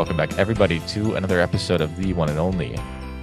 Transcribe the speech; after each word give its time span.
Welcome 0.00 0.16
back, 0.16 0.38
everybody, 0.38 0.80
to 0.88 1.16
another 1.16 1.40
episode 1.40 1.82
of 1.82 1.94
the 1.98 2.14
one 2.14 2.30
and 2.30 2.38
only 2.38 2.74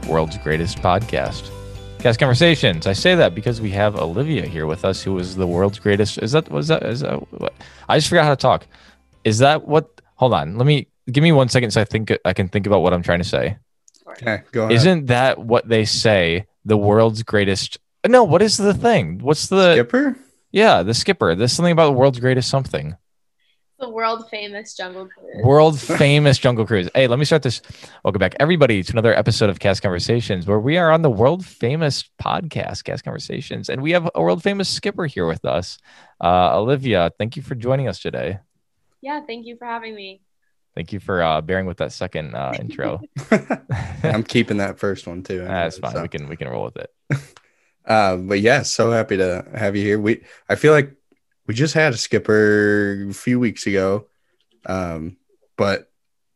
world's 0.07 0.37
greatest 0.37 0.77
podcast, 0.77 1.49
Cast 1.97 2.19
Conversations. 2.19 2.85
I 2.85 2.93
say 2.93 3.15
that 3.15 3.33
because 3.33 3.59
we 3.59 3.71
have 3.71 3.95
Olivia 3.95 4.45
here 4.45 4.67
with 4.67 4.85
us, 4.85 5.01
who 5.01 5.17
is 5.17 5.35
the 5.35 5.47
world's 5.47 5.79
greatest. 5.79 6.19
Is 6.19 6.33
that 6.33 6.51
was 6.51 6.67
that 6.67 6.83
is 6.83 6.99
that 6.99 7.15
what? 7.33 7.55
I 7.89 7.97
just 7.97 8.09
forgot 8.09 8.25
how 8.25 8.29
to 8.29 8.35
talk. 8.35 8.67
Is 9.23 9.39
that 9.39 9.67
what? 9.67 10.01
Hold 10.17 10.35
on. 10.35 10.59
Let 10.59 10.67
me 10.67 10.85
give 11.11 11.23
me 11.23 11.31
one 11.31 11.49
second 11.49 11.71
so 11.71 11.81
I 11.81 11.83
think 11.83 12.15
I 12.23 12.33
can 12.33 12.47
think 12.47 12.67
about 12.67 12.81
what 12.81 12.93
I'm 12.93 13.01
trying 13.01 13.23
to 13.23 13.27
say. 13.27 13.57
Okay, 14.09 14.43
go 14.51 14.65
ahead. 14.65 14.73
Isn't 14.73 15.07
that 15.07 15.39
what 15.39 15.67
they 15.67 15.83
say? 15.83 16.45
The 16.63 16.77
world's 16.77 17.23
greatest. 17.23 17.79
No, 18.05 18.23
what 18.23 18.43
is 18.43 18.55
the 18.55 18.75
thing? 18.75 19.17
What's 19.17 19.47
the 19.47 19.73
Skipper? 19.73 20.15
yeah 20.51 20.83
the 20.83 20.93
skipper? 20.93 21.33
There's 21.33 21.53
something 21.53 21.71
about 21.71 21.87
the 21.87 21.97
world's 21.97 22.19
greatest 22.19 22.51
something. 22.51 22.95
The 23.79 23.89
world 23.89 24.27
famous 24.31 24.73
Jungle 24.73 25.07
Cruise. 25.07 25.45
World 25.45 25.79
famous 25.79 26.39
Jungle 26.39 26.65
Cruise. 26.65 26.89
Hey, 26.95 27.05
let 27.05 27.19
me 27.19 27.25
start 27.25 27.43
this. 27.43 27.61
Welcome 28.03 28.17
back, 28.17 28.33
everybody, 28.39 28.81
to 28.81 28.91
another 28.91 29.15
episode 29.15 29.51
of 29.51 29.59
Cast 29.59 29.83
Conversations, 29.83 30.47
where 30.47 30.59
we 30.59 30.77
are 30.77 30.91
on 30.91 31.03
the 31.03 31.11
world 31.11 31.45
famous 31.45 32.03
podcast, 32.19 32.85
Cast 32.85 33.03
Conversations, 33.03 33.69
and 33.69 33.83
we 33.83 33.91
have 33.91 34.09
a 34.15 34.21
world 34.23 34.41
famous 34.41 34.67
skipper 34.67 35.05
here 35.05 35.27
with 35.27 35.45
us, 35.45 35.77
uh, 36.23 36.57
Olivia. 36.57 37.11
Thank 37.19 37.35
you 37.35 37.43
for 37.43 37.53
joining 37.53 37.87
us 37.87 37.99
today. 37.99 38.39
Yeah, 39.01 39.21
thank 39.27 39.45
you 39.45 39.57
for 39.57 39.65
having 39.65 39.93
me. 39.93 40.21
Thank 40.73 40.91
you 40.91 40.99
for 40.99 41.21
uh, 41.21 41.41
bearing 41.41 41.67
with 41.67 41.77
that 41.77 41.91
second 41.91 42.33
uh, 42.33 42.53
intro. 42.59 42.99
I'm 44.01 44.23
keeping 44.23 44.57
that 44.57 44.79
first 44.79 45.05
one 45.05 45.21
too. 45.21 45.43
That's 45.43 45.77
fine. 45.77 45.91
So, 45.91 46.01
We 46.01 46.07
can 46.07 46.27
we 46.29 46.35
can 46.35 46.47
roll 46.49 46.65
with 46.65 46.77
it. 46.77 46.91
uh, 47.85 48.15
but 48.15 48.39
yeah, 48.39 48.63
so 48.63 48.89
happy 48.89 49.17
to 49.17 49.45
have 49.53 49.75
you 49.75 49.83
here. 49.83 49.99
We 49.99 50.23
I 50.49 50.55
feel 50.55 50.73
like 50.73 50.97
we 51.47 51.53
just 51.53 51.73
had 51.73 51.93
a 51.93 51.97
skipper 51.97 53.07
a 53.09 53.13
few 53.13 53.39
weeks 53.39 53.65
ago, 53.67 54.05
um, 54.65 55.17
but 55.57 55.91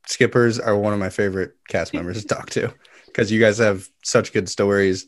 skippers 0.08 0.60
are 0.60 0.78
one 0.78 0.94
of 0.94 1.00
my 1.00 1.10
favorite 1.10 1.56
cast 1.68 1.94
members 1.96 2.22
to 2.22 2.28
talk 2.28 2.50
to 2.52 2.74
because 3.08 3.32
you 3.32 3.40
guys 3.40 3.58
have 3.60 3.88
such 4.04 4.34
good 4.34 4.50
stories 4.50 5.06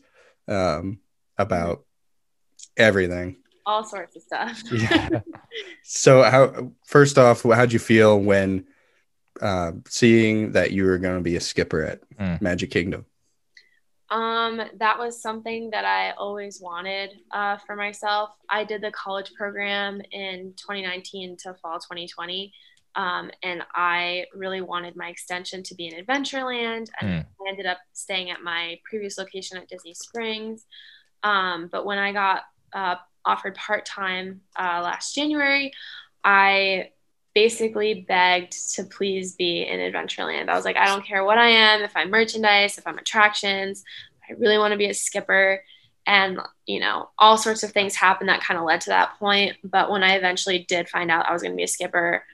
um, 0.48 0.98
about 1.38 1.84
everything. 2.76 3.36
All 3.66 3.82
sorts 3.84 4.14
of 4.16 4.22
stuff. 4.22 4.62
Yeah. 4.72 5.20
So 5.84 6.22
how 6.22 6.72
first 6.86 7.16
off, 7.18 7.42
how'd 7.44 7.72
you 7.72 7.78
feel 7.78 8.18
when 8.20 8.66
uh, 9.40 9.72
seeing 9.88 10.52
that 10.52 10.72
you 10.72 10.84
were 10.84 10.98
going 10.98 11.16
to 11.16 11.22
be 11.22 11.36
a 11.36 11.40
skipper 11.40 11.82
at 11.82 12.00
Mm. 12.18 12.40
Magic 12.40 12.70
Kingdom? 12.70 13.06
Um, 14.10 14.60
that 14.78 14.98
was 14.98 15.20
something 15.20 15.70
that 15.70 15.84
I 15.84 16.12
always 16.12 16.60
wanted 16.60 17.10
uh, 17.32 17.56
for 17.66 17.74
myself. 17.74 18.30
I 18.50 18.64
did 18.64 18.82
the 18.82 18.90
college 18.92 19.32
program 19.34 20.00
in 20.12 20.52
2019 20.56 21.36
to 21.38 21.54
fall 21.54 21.78
2020. 21.78 22.52
Um, 22.96 23.30
and 23.42 23.62
I 23.74 24.26
really 24.34 24.60
wanted 24.60 24.94
my 24.94 25.08
extension 25.08 25.62
to 25.64 25.74
be 25.74 25.88
in 25.88 26.04
Adventureland. 26.04 26.88
And 27.00 27.24
I 27.44 27.48
ended 27.48 27.66
up 27.66 27.78
staying 27.92 28.30
at 28.30 28.42
my 28.42 28.78
previous 28.88 29.18
location 29.18 29.58
at 29.58 29.68
Disney 29.68 29.94
Springs. 29.94 30.66
Um, 31.22 31.68
but 31.72 31.86
when 31.86 31.98
I 31.98 32.12
got 32.12 32.42
uh, 32.72 32.96
offered 33.24 33.54
part 33.54 33.84
time 33.86 34.42
uh, 34.58 34.80
last 34.82 35.14
January, 35.14 35.72
I 36.22 36.90
basically 37.34 38.04
begged 38.06 38.52
to 38.74 38.84
please 38.84 39.34
be 39.34 39.62
in 39.62 39.80
Adventureland. 39.80 40.48
I 40.48 40.54
was 40.54 40.64
like, 40.64 40.76
I 40.76 40.86
don't 40.86 41.04
care 41.04 41.24
what 41.24 41.38
I 41.38 41.48
am, 41.48 41.82
if 41.82 41.96
I'm 41.96 42.10
merchandise, 42.10 42.78
if 42.78 42.86
I'm 42.86 42.98
attractions, 42.98 43.84
I 44.28 44.34
really 44.34 44.58
want 44.58 44.72
to 44.72 44.78
be 44.78 44.88
a 44.88 44.94
skipper. 44.94 45.62
And, 46.06 46.38
you 46.66 46.80
know, 46.80 47.10
all 47.18 47.38
sorts 47.38 47.62
of 47.62 47.72
things 47.72 47.94
happened 47.94 48.28
that 48.28 48.42
kind 48.42 48.58
of 48.58 48.66
led 48.66 48.82
to 48.82 48.90
that 48.90 49.18
point. 49.18 49.56
But 49.64 49.90
when 49.90 50.02
I 50.02 50.16
eventually 50.16 50.64
did 50.68 50.88
find 50.88 51.10
out 51.10 51.28
I 51.28 51.32
was 51.32 51.42
going 51.42 51.52
to 51.52 51.56
be 51.56 51.64
a 51.64 51.68
skipper, 51.68 52.24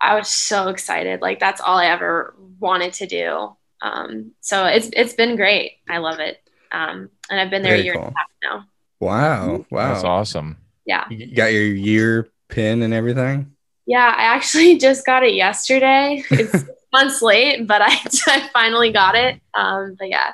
I 0.00 0.16
was 0.16 0.28
so 0.28 0.68
excited. 0.68 1.20
Like, 1.20 1.38
that's 1.38 1.60
all 1.60 1.76
I 1.76 1.86
ever 1.86 2.34
wanted 2.58 2.94
to 2.94 3.06
do. 3.06 3.56
Um, 3.82 4.32
so 4.40 4.64
it's, 4.66 4.88
it's 4.94 5.12
been 5.12 5.36
great. 5.36 5.78
I 5.88 5.98
love 5.98 6.18
it. 6.18 6.40
Um, 6.72 7.10
and 7.30 7.38
I've 7.38 7.50
been 7.50 7.62
there 7.62 7.72
Very 7.72 7.82
a 7.82 7.84
year 7.84 7.94
cool. 7.94 8.04
and 8.04 8.14
a 8.14 8.18
half 8.18 8.28
now. 8.42 8.64
Wow, 9.00 9.66
wow! 9.70 9.92
That's 9.92 10.04
awesome. 10.04 10.56
Yeah. 10.86 11.04
You 11.10 11.34
got 11.34 11.52
your 11.52 11.62
year 11.62 12.28
pin 12.48 12.82
and 12.82 12.94
everything. 12.94 13.53
Yeah, 13.86 14.14
I 14.16 14.22
actually 14.24 14.78
just 14.86 15.04
got 15.06 15.22
it 15.22 15.34
yesterday. 15.34 16.22
It's 16.30 16.64
months 16.92 17.22
late, 17.22 17.66
but 17.66 17.82
I, 17.82 17.88
I 18.26 18.48
finally 18.52 18.90
got 18.92 19.14
it. 19.14 19.40
Um, 19.54 19.96
but 19.98 20.08
yeah, 20.08 20.32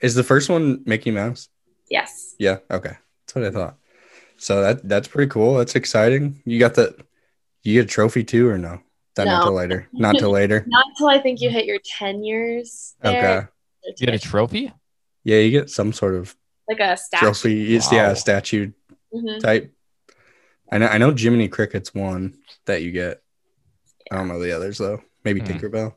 Is 0.00 0.14
the 0.14 0.24
first 0.24 0.48
one 0.48 0.82
Mickey 0.86 1.10
Mouse? 1.10 1.48
yes. 1.90 2.34
Yeah. 2.38 2.58
Okay, 2.70 2.96
that's 3.26 3.34
what 3.34 3.44
I 3.44 3.50
thought. 3.50 3.76
So 4.36 4.62
that 4.62 4.88
that's 4.88 5.08
pretty 5.08 5.28
cool. 5.30 5.54
That's 5.58 5.74
exciting. 5.74 6.40
You 6.44 6.58
got 6.60 6.74
the 6.74 6.94
you 7.64 7.74
get 7.74 7.86
a 7.86 7.88
trophy 7.88 8.22
too, 8.24 8.48
or 8.48 8.56
no? 8.58 8.80
That 9.16 9.24
not 9.26 9.38
No. 9.38 9.44
till 9.50 9.54
later. 9.54 9.88
Not 9.92 10.16
till 10.18 10.30
later. 10.30 10.64
Not 10.68 10.84
until 10.90 11.08
I 11.08 11.18
think 11.20 11.40
you 11.40 11.50
hit 11.50 11.64
your 11.66 11.80
10 11.84 12.22
years. 12.22 12.94
There, 13.02 13.18
Okay. 13.18 13.46
You 13.98 14.06
get 14.06 14.14
a 14.14 14.18
trophy? 14.18 14.72
Yeah, 15.24 15.38
you 15.38 15.50
get 15.50 15.70
some 15.70 15.92
sort 15.92 16.14
of 16.14 16.36
like 16.68 16.78
a 16.78 16.96
statue. 16.96 17.24
trophy. 17.26 17.74
It's 17.74 17.90
yeah, 17.90 18.06
Wow. 18.06 18.12
a 18.12 18.16
statue 18.16 18.70
Mhm. 19.12 19.40
type. 19.40 19.74
I 20.70 20.78
know. 20.78 20.86
I 20.86 20.98
know 20.98 21.12
Jiminy 21.14 21.48
Cricket's 21.48 21.94
one 21.94 22.36
that 22.66 22.82
you 22.82 22.90
get. 22.92 23.22
I 24.10 24.16
don't 24.16 24.28
know 24.28 24.40
the 24.40 24.52
others 24.52 24.78
though. 24.78 25.02
Maybe 25.24 25.40
Hmm. 25.40 25.46
Tinkerbell. 25.46 25.94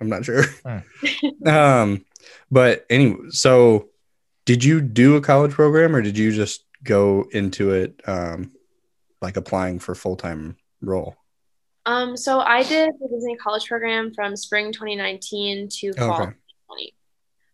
I'm 0.00 0.08
not 0.08 0.24
sure. 0.24 0.42
Hmm. 0.64 0.78
um, 1.48 2.04
but 2.50 2.84
anyway, 2.90 3.16
so 3.30 3.88
did 4.44 4.62
you 4.64 4.80
do 4.80 5.16
a 5.16 5.20
college 5.20 5.52
program 5.52 5.94
or 5.96 6.02
did 6.02 6.16
you 6.18 6.32
just 6.32 6.64
go 6.84 7.26
into 7.32 7.72
it 7.72 8.00
um, 8.06 8.52
like 9.22 9.36
applying 9.36 9.78
for 9.78 9.94
full 9.94 10.16
time 10.16 10.56
role? 10.80 11.16
Um, 11.86 12.16
so 12.16 12.40
I 12.40 12.62
did 12.64 12.90
the 13.00 13.08
Disney 13.08 13.36
College 13.36 13.66
program 13.66 14.12
from 14.12 14.34
spring 14.36 14.72
2019 14.72 15.68
to 15.70 15.92
fall 15.94 16.22
Okay. 16.22 16.32
2020. 16.68 16.94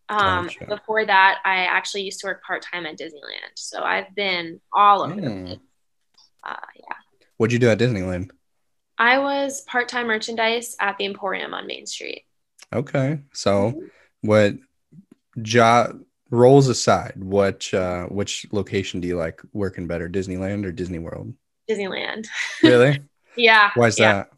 Um, 0.08 0.46
Gotcha. 0.46 0.66
Before 0.66 1.04
that, 1.04 1.38
I 1.44 1.64
actually 1.64 2.02
used 2.02 2.20
to 2.20 2.26
work 2.28 2.42
part 2.42 2.62
time 2.62 2.86
at 2.86 2.98
Disneyland. 2.98 3.52
So 3.56 3.82
I've 3.82 4.14
been 4.14 4.60
all 4.72 5.02
over 5.02 5.20
the 5.20 5.30
Hmm. 5.30 5.44
place. 5.46 5.58
Uh, 6.44 6.56
yeah. 6.76 6.96
What'd 7.36 7.52
you 7.52 7.58
do 7.58 7.70
at 7.70 7.78
Disneyland? 7.78 8.30
I 8.98 9.18
was 9.18 9.62
part 9.62 9.88
time 9.88 10.06
merchandise 10.06 10.76
at 10.80 10.98
the 10.98 11.06
Emporium 11.06 11.54
on 11.54 11.66
Main 11.66 11.86
Street. 11.86 12.24
Okay, 12.72 13.18
so 13.32 13.82
what 14.20 14.54
job 15.40 16.00
roles 16.30 16.68
aside, 16.68 17.14
what 17.16 17.72
uh, 17.74 18.04
which 18.06 18.46
location 18.52 19.00
do 19.00 19.08
you 19.08 19.16
like 19.16 19.40
working 19.52 19.86
better, 19.86 20.08
Disneyland 20.08 20.64
or 20.64 20.72
Disney 20.72 20.98
World? 20.98 21.34
Disneyland. 21.68 22.26
Really? 22.62 23.02
yeah. 23.36 23.70
Why 23.74 23.88
is 23.88 23.98
yeah. 23.98 24.12
that? 24.12 24.30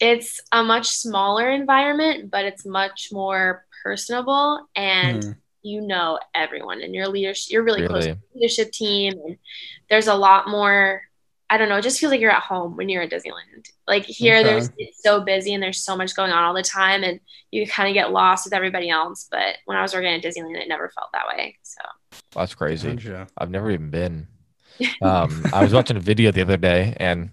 It's 0.00 0.40
a 0.50 0.64
much 0.64 0.88
smaller 0.88 1.48
environment, 1.50 2.30
but 2.30 2.44
it's 2.44 2.66
much 2.66 3.10
more 3.12 3.64
personable 3.84 4.66
and 4.74 5.22
Hmm. 5.24 5.30
you 5.62 5.80
know 5.80 6.18
everyone 6.34 6.82
and 6.82 6.94
your 6.94 7.08
leadership 7.08 7.52
you're 7.52 7.62
really, 7.64 7.86
close 7.86 8.06
to 8.06 8.14
the 8.14 8.20
leadership 8.34 8.72
team 8.72 9.12
and 9.24 9.38
there's 9.90 10.06
a 10.08 10.14
lot 10.14 10.48
more 10.48 11.02
I 11.52 11.58
don't 11.58 11.68
know, 11.68 11.76
it 11.76 11.82
just 11.82 12.00
feels 12.00 12.10
like 12.10 12.20
you're 12.20 12.30
at 12.30 12.42
home 12.42 12.76
when 12.76 12.88
you're 12.88 13.02
at 13.02 13.10
Disneyland. 13.10 13.68
Like 13.86 14.06
here 14.06 14.36
Okay. 14.36 14.42
there's 14.48 14.70
it's 14.78 15.02
so 15.02 15.20
busy 15.20 15.52
and 15.52 15.62
there's 15.62 15.84
so 15.84 15.94
much 15.96 16.16
going 16.16 16.30
on 16.32 16.42
all 16.44 16.54
the 16.54 16.62
time 16.62 17.04
and 17.04 17.20
you 17.50 17.66
kind 17.66 17.90
of 17.90 17.94
get 17.94 18.10
lost 18.10 18.46
with 18.46 18.54
everybody 18.54 18.88
else. 18.88 19.28
But 19.30 19.56
when 19.66 19.76
I 19.76 19.82
was 19.82 19.92
working 19.92 20.08
at 20.14 20.22
Disneyland, 20.22 20.56
it 20.56 20.68
never 20.68 20.88
felt 20.88 21.10
that 21.12 21.26
way. 21.28 21.58
So 21.62 21.82
That's 22.34 22.54
crazy. 22.54 22.94
Gotcha. 22.94 23.26
I've 23.36 23.50
never 23.50 23.70
even 23.70 23.90
been. 23.90 24.28
Um, 25.02 25.44
I 25.52 25.62
was 25.62 25.74
watching 25.74 25.98
a 25.98 26.00
video 26.00 26.32
the 26.32 26.40
other 26.40 26.56
day 26.56 26.96
and 26.96 27.30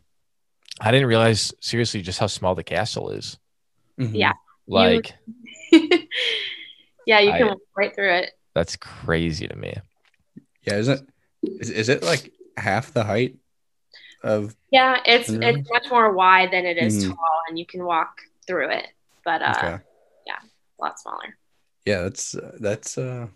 I 0.81 0.91
didn't 0.91 1.07
realize 1.07 1.53
seriously 1.61 2.01
just 2.01 2.19
how 2.19 2.27
small 2.27 2.53
the 2.55 2.63
castle 2.65 3.11
is. 3.11 3.37
Mhm. 3.97 4.11
Yeah. 4.13 4.33
Like 4.67 5.15
yeah, 7.05 7.19
you 7.19 7.31
I- 7.31 7.37
can 7.37 7.47
walk 7.47 7.57
right 7.75 7.95
through 7.95 8.13
it. 8.15 8.31
that's 8.53 8.75
crazy 8.75 9.47
to 9.47 9.55
me. 9.55 9.73
Yeah, 10.63 10.75
isn't 10.75 11.09
is, 11.43 11.69
is 11.69 11.89
it 11.89 12.03
like 12.03 12.33
half 12.57 12.93
the 12.93 13.03
height 13.03 13.37
of 14.23 14.55
Yeah, 14.71 14.97
it's 15.05 15.29
it's 15.29 15.69
much 15.71 15.89
more 15.89 16.11
wide 16.13 16.51
than 16.51 16.65
it 16.65 16.77
is 16.77 17.03
Mhm. 17.05 17.09
tall, 17.09 17.41
and 17.47 17.57
you 17.57 17.65
can 17.65 17.83
walk 17.85 18.21
through 18.47 18.69
it. 18.69 18.87
But 19.25 19.41
uh, 19.41 19.53
okay. 19.57 19.77
a 20.27 20.81
lot 20.81 20.99
smaller. 20.99 21.37
Yeah, 21.85 22.03
that's 22.03 22.35
that's 22.59 22.97
uh 22.97 23.27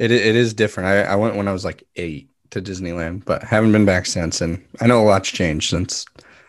it 0.00 0.10
it 0.10 0.36
is 0.36 0.54
different. 0.54 0.88
I, 0.88 1.12
I 1.12 1.16
went 1.16 1.36
when 1.36 1.46
I 1.48 1.52
was 1.52 1.64
like 1.64 1.84
eight 1.96 2.30
to 2.50 2.60
Disneyland, 2.62 3.24
but 3.24 3.42
haven't 3.44 3.72
been 3.72 3.84
back 3.84 4.06
since 4.06 4.40
and 4.40 4.64
I 4.80 4.86
know 4.86 5.02
a 5.02 5.04
lot's 5.04 5.30
changed 5.30 5.70
since 5.70 6.04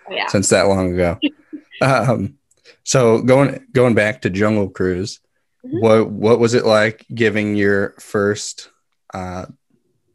Oh, 0.10 0.14
yeah. 0.16 0.28
since 0.28 0.50
that 0.50 0.64
long 0.68 0.94
ago. 0.94 1.20
um 1.82 2.38
so 2.84 3.22
going 3.22 3.66
going 3.74 3.94
back 3.94 4.22
to 4.22 4.30
Jungle 4.32 4.70
Cruise, 4.70 5.20
Mhm. 5.64 5.82
what 5.82 6.10
what 6.10 6.40
was 6.40 6.54
it 6.56 6.66
like 6.66 7.06
giving 7.14 7.56
your 7.56 7.94
first 8.00 8.72
uh 9.14 9.46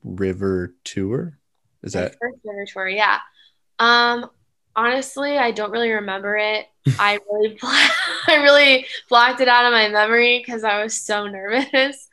river 0.03 0.75
tour? 0.85 1.39
Is 1.85 1.93
that 1.93 2.17
first 2.21 2.39
river 2.45 2.65
tour? 2.67 2.89
Yeah. 2.89 3.19
Um, 3.79 4.29
honestly, 4.75 5.39
I 5.39 5.51
don't 5.53 5.71
really 5.71 5.91
remember 5.93 6.37
it. 6.37 6.67
I 6.99 7.19
really, 7.31 7.59
I 7.63 8.37
really 8.43 8.87
blocked 9.09 9.41
it 9.41 9.49
out 9.49 9.67
of 9.67 9.73
my 9.73 9.89
memory 9.89 10.43
because 10.45 10.65
I 10.65 10.83
was 10.83 11.01
so 11.01 11.27
nervous. 11.27 12.09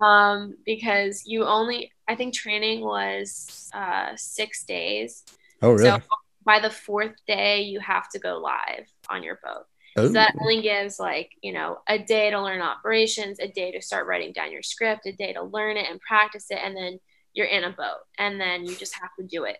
Um, 0.00 0.56
because 0.64 1.24
you 1.26 1.44
only, 1.44 1.92
I 2.08 2.14
think 2.16 2.34
training 2.34 2.80
was 2.80 3.68
uh, 3.74 4.12
six 4.16 4.64
days. 4.64 5.24
oh 5.62 5.72
really? 5.72 6.00
So 6.00 6.06
by 6.44 6.58
the 6.60 6.70
fourth 6.70 7.14
day, 7.26 7.62
you 7.62 7.80
have 7.80 8.08
to 8.10 8.18
go 8.18 8.38
live 8.38 8.86
on 9.10 9.22
your 9.22 9.38
boat. 9.44 9.66
So 9.96 10.08
that 10.14 10.32
Oh. 10.36 10.40
only 10.42 10.62
gives 10.62 10.98
like, 10.98 11.30
you 11.42 11.52
know, 11.52 11.80
a 11.86 11.98
day 11.98 12.30
to 12.30 12.40
learn 12.40 12.62
operations, 12.62 13.38
a 13.40 13.48
day 13.48 13.72
to 13.72 13.82
start 13.82 14.06
writing 14.06 14.32
down 14.32 14.50
your 14.52 14.62
script, 14.62 15.04
a 15.06 15.12
day 15.12 15.34
to 15.34 15.42
learn 15.42 15.76
it 15.76 15.86
and 15.90 16.00
practice 16.00 16.46
it, 16.50 16.58
and 16.62 16.74
then 16.74 16.98
you're 17.34 17.46
in 17.46 17.64
a 17.64 17.70
boat 17.70 18.00
and 18.18 18.40
then 18.40 18.64
you 18.64 18.74
just 18.74 18.94
have 18.94 19.10
to 19.18 19.26
do 19.26 19.44
it. 19.44 19.58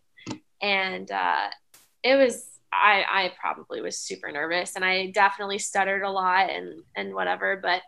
And 0.62 1.10
uh, 1.10 1.48
it 2.02 2.16
was 2.16 2.46
I 2.72 3.04
I 3.08 3.32
probably 3.40 3.80
was 3.80 3.98
super 3.98 4.30
nervous 4.30 4.76
and 4.76 4.84
I 4.84 5.10
definitely 5.10 5.58
stuttered 5.58 6.02
a 6.02 6.10
lot 6.10 6.50
and 6.50 6.82
and 6.96 7.14
whatever, 7.14 7.58
but 7.60 7.82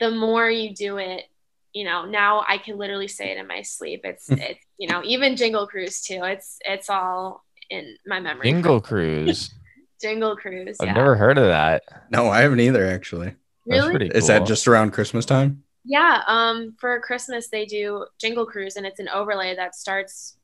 the 0.00 0.10
more 0.10 0.48
you 0.48 0.74
do 0.74 0.98
it, 0.98 1.24
you 1.72 1.84
know, 1.84 2.04
now 2.04 2.44
I 2.46 2.58
can 2.58 2.78
literally 2.78 3.08
say 3.08 3.30
it 3.30 3.38
in 3.38 3.46
my 3.46 3.62
sleep. 3.62 4.02
It's 4.04 4.30
it's 4.30 4.60
you 4.78 4.88
know, 4.88 5.02
even 5.04 5.36
Jingle 5.36 5.66
Cruise 5.66 6.02
too. 6.02 6.20
It's 6.22 6.58
it's 6.64 6.88
all 6.88 7.44
in 7.70 7.96
my 8.06 8.20
memory. 8.20 8.44
Jingle 8.44 8.80
Cruise. 8.80 9.50
Jingle 10.00 10.36
Cruise. 10.36 10.76
I've 10.80 10.88
yeah. 10.88 10.94
never 10.94 11.16
heard 11.16 11.38
of 11.38 11.46
that. 11.46 11.82
No, 12.10 12.28
I 12.28 12.42
haven't 12.42 12.60
either. 12.60 12.86
Actually, 12.86 13.34
really 13.66 13.90
pretty 13.90 14.06
is 14.06 14.28
that 14.28 14.46
just 14.46 14.68
around 14.68 14.92
Christmas 14.92 15.26
time? 15.26 15.64
Yeah, 15.88 16.22
um, 16.26 16.76
for 16.78 17.00
Christmas 17.00 17.48
they 17.48 17.64
do 17.64 18.04
Jingle 18.20 18.44
Cruise, 18.44 18.76
and 18.76 18.84
it's 18.84 19.00
an 19.00 19.08
overlay 19.08 19.56
that 19.56 19.74
starts 19.74 20.36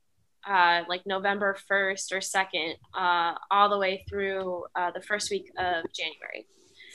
uh, 0.49 0.85
like 0.89 1.05
November 1.05 1.55
first 1.69 2.13
or 2.13 2.23
second, 2.23 2.77
uh, 2.99 3.35
all 3.51 3.69
the 3.69 3.79
way 3.79 4.05
through 4.09 4.65
uh, 4.75 4.91
the 4.93 5.03
first 5.03 5.31
week 5.31 5.51
of 5.59 5.85
January. 5.93 6.47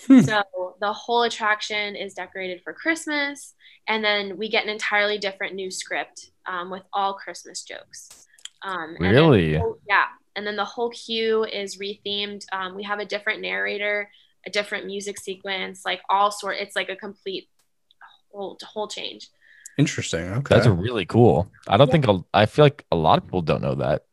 Hmm. 0.08 0.22
So 0.22 0.76
the 0.82 0.92
whole 0.92 1.24
attraction 1.24 1.96
is 1.96 2.16
decorated 2.16 2.62
for 2.64 2.74
Christmas, 2.74 3.54
and 3.88 4.04
then 4.04 4.36
we 4.36 4.50
get 4.50 4.64
an 4.64 4.70
entirely 4.72 5.20
different 5.20 5.54
new 5.54 5.70
script 5.70 6.32
um, 6.48 6.72
with 6.72 6.84
all 6.92 7.14
Christmas 7.14 7.62
jokes. 7.62 8.26
Um, 8.64 8.96
and 9.00 9.12
Really? 9.12 9.58
whole- 9.58 9.78
yeah, 9.88 10.06
and 10.36 10.48
then 10.48 10.56
the 10.56 10.66
whole 10.66 10.90
queue 10.90 11.44
is 11.44 11.78
rethemed. 11.78 12.46
Um, 12.52 12.74
we 12.74 12.82
have 12.84 12.98
a 12.98 13.06
different 13.06 13.42
narrator, 13.42 14.10
a 14.48 14.50
different 14.50 14.88
music 14.88 15.20
sequence, 15.20 15.84
like 15.86 16.02
all 16.10 16.32
sort. 16.32 16.58
It's 16.58 16.76
like 16.76 16.90
a 16.90 16.96
complete 16.96 17.48
whole 18.32 18.58
whole 18.64 18.88
change. 18.88 19.30
Interesting. 19.78 20.22
Okay. 20.34 20.56
That's 20.56 20.68
really 20.68 21.06
cool. 21.06 21.52
I 21.68 21.78
don't 21.78 21.90
think 21.92 22.06
I 22.34 22.46
feel 22.46 22.66
like 22.66 22.86
a 22.92 22.96
lot 22.96 23.18
of 23.18 23.26
people 23.26 23.42
don't 23.42 23.62
know 23.62 23.76
that. 23.76 24.04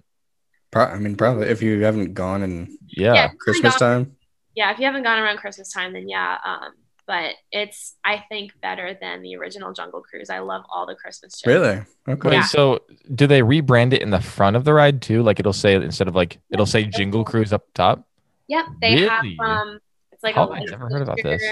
Pro- 0.70 0.84
I 0.84 0.98
mean, 0.98 1.16
probably 1.16 1.48
if 1.48 1.62
you 1.62 1.82
haven't 1.82 2.14
gone 2.14 2.42
in 2.42 2.78
Yeah. 2.86 3.14
Yeah. 3.14 3.28
Christmas 3.38 3.76
God. 3.76 3.78
time. 3.78 4.16
Yeah, 4.54 4.72
if 4.72 4.78
you 4.78 4.86
haven't 4.86 5.02
gone 5.02 5.18
around 5.18 5.36
Christmas 5.38 5.70
time, 5.72 5.92
then 5.92 6.08
yeah. 6.08 6.38
Um, 6.44 6.72
but 7.06 7.34
it's 7.52 7.94
I 8.04 8.24
think 8.28 8.52
better 8.62 8.96
than 9.00 9.22
the 9.22 9.36
original 9.36 9.72
Jungle 9.72 10.02
Cruise. 10.02 10.30
I 10.30 10.38
love 10.38 10.64
all 10.72 10.86
the 10.86 10.94
Christmas 10.94 11.32
jokes. 11.34 11.46
Really? 11.46 11.82
Okay. 12.08 12.28
Wait, 12.30 12.36
Yeah. 12.36 12.42
so 12.44 12.80
do 13.14 13.26
they 13.26 13.42
rebrand 13.42 13.92
it 13.92 14.02
in 14.02 14.10
the 14.10 14.20
front 14.20 14.56
of 14.56 14.64
the 14.64 14.72
ride 14.72 15.02
too? 15.02 15.22
Like 15.22 15.38
it'll 15.40 15.52
say 15.52 15.74
instead 15.74 16.08
of 16.08 16.14
like 16.14 16.38
it'll 16.50 16.64
say 16.66 16.84
Jingle 16.84 17.24
Cruise 17.24 17.52
up 17.52 17.64
top. 17.74 18.06
Yep, 18.48 18.64
they 18.80 19.00
have 19.02 19.24
um, 19.40 19.78
it's 20.12 20.22
like 20.22 20.36
Oh, 20.36 20.42
a 20.42 20.46
I 20.46 20.58
light 20.60 20.68
never 20.70 20.88
heard 20.88 21.02
about 21.02 21.18
this. 21.22 21.42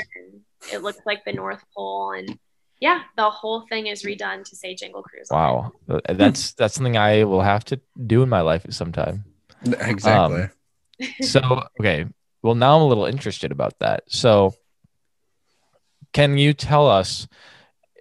It 0.72 0.82
looks 0.82 1.00
like 1.04 1.24
the 1.24 1.32
North 1.32 1.62
Pole, 1.76 2.12
and 2.12 2.38
yeah, 2.84 3.00
the 3.16 3.30
whole 3.30 3.62
thing 3.70 3.86
is 3.86 4.02
redone 4.02 4.44
to 4.44 4.54
say 4.54 4.74
Jingle 4.74 5.02
Cruise. 5.02 5.28
Wow, 5.30 5.72
Uh, 5.88 6.00
that's 6.12 6.52
that's 6.52 6.74
something 6.74 6.98
I 6.98 7.24
will 7.24 7.40
have 7.40 7.64
to 7.66 7.80
do 8.06 8.22
in 8.22 8.28
my 8.28 8.42
life 8.42 8.66
at 8.66 8.74
some 8.74 8.92
time. 8.92 9.24
Exactly. 9.80 10.42
Um, 10.42 10.50
So 11.22 11.40
okay, 11.80 12.04
well 12.42 12.54
now 12.54 12.76
I'm 12.76 12.82
a 12.82 12.86
little 12.86 13.06
interested 13.06 13.52
about 13.52 13.78
that. 13.78 14.04
So 14.08 14.54
can 16.12 16.36
you 16.36 16.52
tell 16.52 16.86
us 16.86 17.26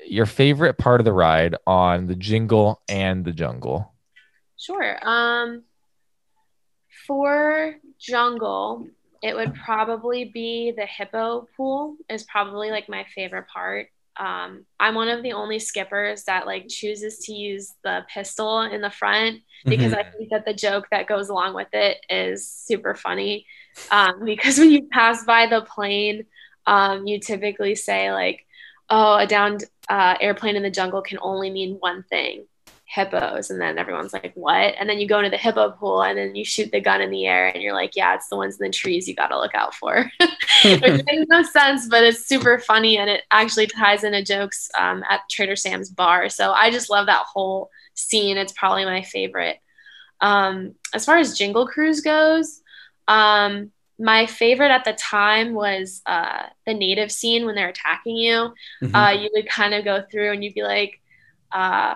your 0.06 0.26
favorite 0.26 0.78
part 0.78 1.00
of 1.00 1.06
the 1.06 1.14
ride 1.14 1.56
on 1.66 2.08
the 2.08 2.16
Jingle 2.16 2.82
and 2.90 3.24
the 3.24 3.32
Jungle? 3.32 3.94
Sure. 4.60 5.00
Um, 5.02 5.64
for 7.08 7.76
jungle, 8.00 8.88
it 9.22 9.34
would 9.34 9.56
probably 9.56 10.26
be 10.26 10.74
the 10.76 10.86
hippo 10.86 11.48
pool 11.56 11.96
is 12.10 12.24
probably 12.24 12.70
like 12.70 12.90
my 12.90 13.06
favorite 13.16 13.48
part. 13.48 13.88
Um, 14.20 14.66
I'm 14.80 14.96
one 14.96 15.10
of 15.10 15.24
the 15.24 15.34
only 15.34 15.60
skippers 15.60 16.24
that 16.26 16.46
like 16.46 16.68
chooses 16.70 17.20
to 17.26 17.34
use 17.34 17.74
the 17.84 18.06
pistol 18.14 18.62
in 18.62 18.82
the 18.82 18.92
front 18.92 19.42
because 19.70 19.92
Mhm. 19.92 19.98
I 20.00 20.04
think 20.18 20.30
that 20.32 20.46
the 20.46 20.54
joke 20.54 20.88
that 20.92 21.08
goes 21.08 21.30
along 21.30 21.56
with 21.56 21.70
it 21.74 21.98
is 22.10 22.48
super 22.50 22.96
funny. 22.96 23.46
Um, 23.92 24.14
because 24.26 24.60
when 24.60 24.72
you 24.72 24.88
pass 24.92 25.24
by 25.26 25.48
the 25.48 25.62
plane, 25.62 26.26
um, 26.68 27.08
you 27.08 27.20
typically 27.20 27.76
say 27.76 28.12
like, 28.14 28.46
"Oh, 28.90 29.16
a 29.18 29.28
downed 29.28 29.64
uh, 29.90 30.16
airplane 30.22 30.56
in 30.56 30.64
the 30.64 30.70
jungle 30.72 31.02
can 31.02 31.20
only 31.22 31.50
mean 31.50 31.78
one 31.80 32.04
thing." 32.04 32.46
Hippos 32.94 33.50
and 33.50 33.60
then 33.60 33.78
everyone's 33.78 34.14
like 34.14 34.34
what? 34.36 34.76
And 34.80 34.88
then 34.90 35.00
you 35.00 35.08
go 35.08 35.18
into 35.18 35.30
the 35.30 35.38
hippo 35.38 35.72
pool 35.72 36.04
and 36.04 36.18
then 36.18 36.36
you 36.36 36.46
shoot 36.46 36.72
the 36.72 36.80
gun 36.80 37.02
in 37.02 37.10
the 37.10 37.26
air 37.26 37.48
and 37.48 37.62
you're 37.64 37.74
like 37.74 37.96
yeah 37.96 38.14
it's 38.14 38.28
the 38.28 38.36
ones 38.36 38.60
in 38.60 38.66
the 38.66 38.72
trees 38.72 39.08
you 39.08 39.16
got 39.16 39.28
to 39.28 39.40
look 39.40 39.56
out 39.56 39.74
for. 39.74 40.12
Which 40.64 40.82
makes 41.06 41.28
no 41.28 41.44
sense 41.44 41.88
but 41.88 42.04
it's 42.04 42.26
super 42.26 42.60
funny 42.60 42.98
and 42.98 43.10
it 43.10 43.24
actually 43.32 43.68
ties 43.68 44.04
into 44.04 44.24
jokes 44.24 44.70
um, 44.78 45.04
at 45.10 45.22
trader 45.30 45.56
sam's 45.56 45.90
bar. 45.90 46.30
So 46.30 46.52
i 46.52 46.70
just 46.70 46.90
love 46.90 47.08
that 47.08 47.26
whole 47.32 47.70
scene. 47.96 48.38
It's 48.38 48.54
probably 48.54 48.86
my 48.86 49.02
favorite. 49.02 49.58
Um, 50.22 50.76
as 50.94 51.06
far 51.06 51.18
as 51.18 51.38
jingle 51.38 51.68
cruise 51.68 52.02
goes 52.02 52.62
um, 53.08 53.72
my 54.00 54.26
favorite 54.26 54.72
at 54.72 54.86
the 54.86 54.94
time 54.94 55.54
was 55.54 56.02
uh, 56.06 56.44
the 56.66 56.74
native 56.74 57.12
scene 57.12 57.46
when 57.46 57.56
they're 57.56 57.70
attacking 57.70 58.18
you. 58.18 58.54
Mhm. 58.82 58.96
uh, 58.96 59.12
you 59.20 59.30
would 59.34 59.48
kind 59.48 59.74
of 59.74 59.84
go 59.84 60.04
through 60.10 60.32
and 60.32 60.44
you'd 60.44 60.56
be 60.56 60.64
like, 60.64 61.00
uh, 61.52 61.96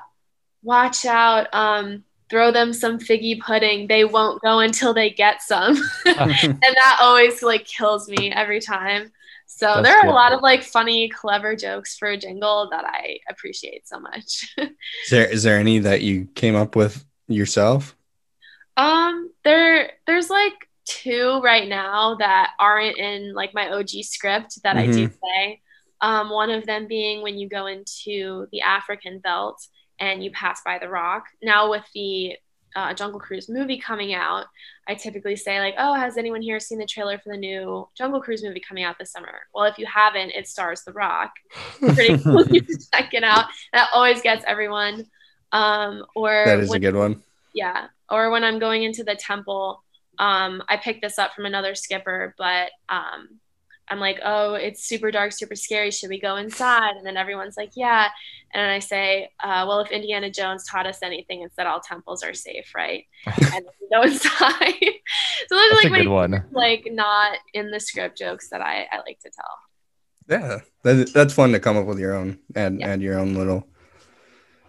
watch 0.64 1.06
out, 1.06 1.48
um, 1.54 2.04
throw 2.30 2.52
them 2.52 2.74
some 2.74 3.00
figgy 3.00 3.40
pudding. 3.40 3.88
They 3.88 4.04
won't 4.04 4.42
go 4.42 4.60
until 4.60 4.94
they 4.94 5.10
get 5.10 5.42
some. 5.42 5.78
and 6.06 6.60
that 6.62 6.98
always 7.02 7.42
like 7.42 7.66
kills 7.66 8.10
me 8.10 8.32
every 8.32 8.60
time. 8.60 9.12
So 9.46 9.66
That's 9.66 9.88
there 9.88 9.98
are 9.98 10.04
good. 10.04 10.12
a 10.12 10.14
lot 10.14 10.34
of 10.34 10.42
like 10.42 10.62
funny, 10.62 11.10
clever 11.10 11.56
jokes 11.56 11.98
for 11.98 12.10
a 12.10 12.18
Jingle 12.18 12.68
that 12.72 12.84
I 12.86 13.20
appreciate 13.30 13.88
so 13.88 14.00
much. 14.00 14.54
is 14.58 14.70
there 15.10 15.26
is 15.26 15.44
there 15.44 15.58
any 15.58 15.80
that 15.80 16.02
you 16.02 16.28
came 16.36 16.56
up 16.56 16.76
with 16.76 17.06
yourself? 17.28 17.96
Um, 18.76 19.32
there 19.44 19.92
there's 20.06 20.30
like 20.30 20.54
two 20.86 21.42
right 21.44 21.68
now 21.68 22.16
that 22.16 22.52
aren't 22.60 22.98
in 22.98 23.34
like 23.34 23.54
my 23.54 23.70
OG 23.70 23.90
script 24.04 24.62
that 24.64 24.78
I 24.78 24.86
do 24.86 25.10
say. 25.10 25.62
Um, 26.02 26.30
one 26.30 26.52
of 26.52 26.66
them 26.66 26.88
being 26.88 27.24
when 27.24 27.38
you 27.38 27.50
go 27.50 27.66
into 27.66 28.48
the 28.52 28.62
African 28.62 29.20
belt 29.20 29.66
and 30.00 30.24
you 30.24 30.32
pass 30.32 30.62
by 30.66 30.78
the 30.80 30.90
rock. 30.90 31.26
Now 31.42 31.70
with 31.70 31.86
the 31.94 32.36
uh, 32.76 32.94
Jungle 32.94 33.20
Cruise 33.20 33.50
movie 33.50 33.80
coming 33.80 34.14
out, 34.14 34.46
I 34.88 34.94
typically 34.96 35.36
say 35.36 35.60
like, 35.60 35.76
"Oh, 35.78 35.94
has 35.94 36.18
anyone 36.18 36.42
here 36.42 36.60
seen 36.60 36.78
the 36.80 36.86
trailer 36.86 37.18
for 37.18 37.32
the 37.32 37.38
new 37.38 37.88
Jungle 37.98 38.22
Cruise 38.22 38.44
movie 38.44 38.60
coming 38.60 38.84
out 38.84 38.98
this 39.00 39.12
summer?" 39.12 39.40
Well, 39.54 39.66
if 39.66 39.78
you 39.80 39.86
haven't, 39.88 40.32
it 40.32 40.48
stars 40.48 40.84
The 40.84 40.92
Rock. 40.94 41.32
Pretty 41.80 42.18
cool. 42.20 42.46
you 42.50 42.60
should 42.60 42.92
check 42.94 43.14
it 43.14 43.24
out. 43.24 43.46
That 43.74 43.90
always 43.94 44.22
gets 44.22 44.44
everyone. 44.46 45.06
Um, 45.52 46.04
or 46.16 46.44
That 46.46 46.60
is 46.60 46.72
a 46.74 46.80
good 46.80 46.96
one. 46.96 47.24
yeah 47.54 47.88
or 48.10 48.30
when 48.32 48.44
i'm 48.44 48.60
going 48.60 48.84
into 48.84 49.02
the 49.04 49.16
temple 49.16 49.82
um, 50.20 50.62
i 50.68 50.76
picked 50.76 51.02
this 51.02 51.18
up 51.18 51.34
from 51.34 51.46
another 51.46 51.74
skipper 51.74 52.36
but 52.38 52.70
um, 52.90 53.40
i'm 53.90 54.00
like 54.00 54.20
oh 54.24 54.54
it's 54.54 54.84
super 54.86 55.12
dark 55.12 55.32
super 55.32 55.56
scary 55.56 55.92
should 55.92 56.10
we 56.10 56.20
go 56.20 56.36
inside 56.36 56.96
and 56.96 57.06
then 57.06 57.18
everyone's 57.18 57.56
like 57.58 57.72
yeah 57.76 58.08
and 58.54 58.62
then 58.62 58.70
i 58.70 58.80
say 58.80 59.30
uh, 59.44 59.64
well 59.68 59.80
if 59.80 59.92
indiana 59.92 60.30
jones 60.30 60.66
taught 60.66 60.86
us 60.88 61.00
anything 61.04 61.42
it's 61.44 61.56
that 61.56 61.68
all 61.68 61.80
temples 61.80 62.24
are 62.24 62.34
safe 62.34 62.74
right 62.76 63.06
and 63.26 63.36
then 63.52 63.64
we 63.82 63.88
go 63.92 64.02
inside 64.04 64.74
so 65.48 65.56
there's 65.56 65.72
That's 65.72 65.84
like 65.84 65.86
a 65.86 65.90
good 65.98 66.06
my- 66.08 66.12
one. 66.12 66.46
like 66.52 66.88
not 66.92 67.38
in 67.54 67.72
the 67.72 67.80
script 67.80 68.18
jokes 68.18 68.50
that 68.50 68.62
i, 68.62 68.88
I 68.92 68.98
like 69.06 69.20
to 69.20 69.30
tell 69.30 69.60
Yeah, 70.30 70.60
that, 70.84 71.14
that's 71.14 71.34
fun 71.34 71.52
to 71.54 71.60
come 71.60 71.78
up 71.78 71.86
with 71.86 72.00
your 72.00 72.14
own 72.14 72.40
and 72.56 72.80
Yeah. 72.82 72.90
add 72.90 73.02
your 73.02 73.18
own 73.20 73.34
little 73.36 73.68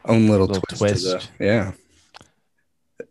own 0.04 0.28
little, 0.28 0.46
Little 0.46 0.62
twist. 0.68 1.02
to 1.04 1.08
the- 1.08 1.12
twist. 1.16 1.30
yeah. 1.40 1.72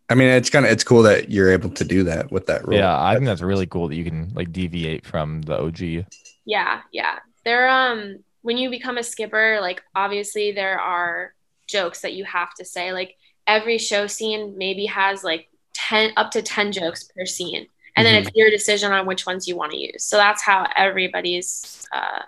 I 0.10 0.16
mean, 0.16 0.30
it's 0.30 0.50
kind 0.50 0.66
of 0.66 0.72
it's 0.72 0.84
cool 0.84 1.04
that 1.04 1.30
you're 1.30 1.52
able 1.52 1.70
to 1.72 1.84
do 1.84 2.04
that 2.04 2.32
with 2.32 2.46
that 2.48 2.68
rule. 2.68 2.78
Yeah, 2.78 2.98
I 3.02 3.14
think 3.14 3.26
that's 3.26 3.42
really 3.42 3.66
cool 3.68 3.88
that 3.90 3.96
you 3.96 4.06
can 4.06 4.32
like 4.34 4.52
deviate 4.54 5.06
from 5.06 5.42
the 5.42 5.60
OG. 5.60 6.06
Yeah, 6.46 6.82
yeah. 6.94 7.20
There 7.44 7.68
um 7.70 8.20
when 8.42 8.58
you 8.58 8.70
become 8.70 8.98
a 8.98 9.04
skipper, 9.04 9.60
like 9.60 9.82
obviously 9.96 10.54
there 10.54 10.80
are 10.80 11.34
jokes 11.68 12.02
that 12.02 12.14
you 12.14 12.24
have 12.24 12.54
to 12.56 12.66
say. 12.66 12.94
Like 12.94 13.16
every 13.46 13.78
show 13.78 14.08
scene 14.08 14.58
maybe 14.58 14.86
has 14.86 15.24
like 15.24 15.50
10 15.74 16.14
up 16.16 16.32
to 16.32 16.42
10 16.42 16.72
jokes 16.72 17.04
per 17.04 17.26
scene. 17.26 17.68
And 17.98 18.06
then 18.06 18.16
it's 18.16 18.30
your 18.36 18.50
decision 18.52 18.92
on 18.92 19.08
which 19.08 19.26
ones 19.26 19.48
you 19.48 19.56
want 19.58 19.72
to 19.72 19.78
use. 19.78 20.04
So 20.04 20.18
that's 20.18 20.44
how 20.44 20.68
everybody's 20.78 21.86
uh, 21.92 22.22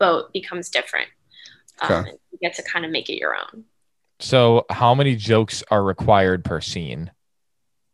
boat 0.00 0.32
becomes 0.32 0.70
different. 0.70 1.08
Um, 1.80 1.92
Okay. 1.92 2.10
and 2.10 2.18
you 2.32 2.38
get 2.40 2.54
to 2.54 2.62
kind 2.62 2.84
of 2.84 2.90
make 2.90 3.10
it 3.10 3.18
your 3.20 3.36
own. 3.36 3.64
So, 4.22 4.64
how 4.70 4.94
many 4.94 5.16
jokes 5.16 5.64
are 5.70 5.82
required 5.82 6.44
per 6.44 6.60
scene? 6.60 7.10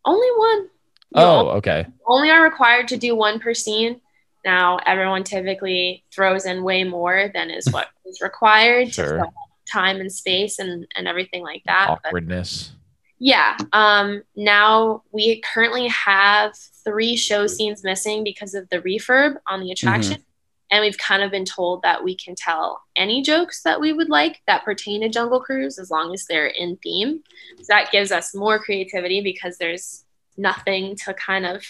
Only 0.04 0.28
one. 0.36 0.60
You 0.60 1.22
Oh, 1.22 1.48
okay. 1.56 1.86
only 2.06 2.30
are 2.30 2.42
required 2.42 2.88
to 2.88 2.98
do 2.98 3.16
one 3.16 3.40
per 3.40 3.54
scene. 3.54 4.00
Now, 4.44 4.78
everyone 4.86 5.24
typically 5.24 6.04
throws 6.14 6.44
in 6.44 6.62
way 6.62 6.84
more 6.84 7.30
than 7.32 7.50
is 7.50 7.66
what 7.72 7.88
is 8.06 8.20
required 8.20 8.92
Sure. 8.92 9.18
to 9.18 9.26
time 9.72 10.00
and 10.00 10.12
space 10.12 10.58
and, 10.58 10.86
and 10.94 11.08
everything 11.08 11.42
like 11.42 11.62
that. 11.64 11.98
But 12.02 12.08
Awkwardness. 12.10 12.72
Yeah. 13.18 13.56
Um, 13.72 14.22
now 14.36 15.02
we 15.12 15.40
currently 15.52 15.88
have 15.88 16.52
three 16.84 17.16
show 17.16 17.46
scenes 17.46 17.82
missing 17.82 18.22
because 18.22 18.54
of 18.54 18.68
the 18.68 18.80
refurb 18.80 19.36
on 19.46 19.60
the 19.60 19.72
attraction. 19.72 20.22
And 20.70 20.82
we've 20.82 20.98
kind 20.98 21.22
of 21.22 21.30
been 21.30 21.44
told 21.44 21.82
that 21.82 22.04
we 22.04 22.14
can 22.14 22.34
tell 22.34 22.82
any 22.94 23.22
jokes 23.22 23.62
that 23.62 23.80
we 23.80 23.92
would 23.92 24.10
like 24.10 24.42
that 24.46 24.64
pertain 24.64 25.00
to 25.00 25.08
Jungle 25.08 25.40
Cruise 25.40 25.78
as 25.78 25.90
long 25.90 26.12
as 26.12 26.26
they're 26.26 26.46
in 26.46 26.76
theme. 26.82 27.22
So 27.58 27.64
that 27.68 27.90
gives 27.90 28.12
us 28.12 28.34
more 28.34 28.58
creativity 28.58 29.22
because 29.22 29.56
there's 29.56 30.04
nothing 30.36 30.94
to 31.04 31.14
kind 31.14 31.46
of 31.46 31.64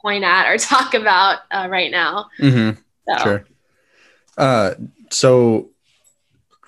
point 0.00 0.24
at 0.24 0.48
or 0.48 0.58
talk 0.58 0.94
about 0.94 1.40
uh, 1.50 1.66
right 1.70 1.90
now. 1.90 2.28
Mm-hmm. 2.38 2.80
So 3.08 3.24
Sure. 3.24 3.44
Uh, 4.36 4.74
so 5.10 5.70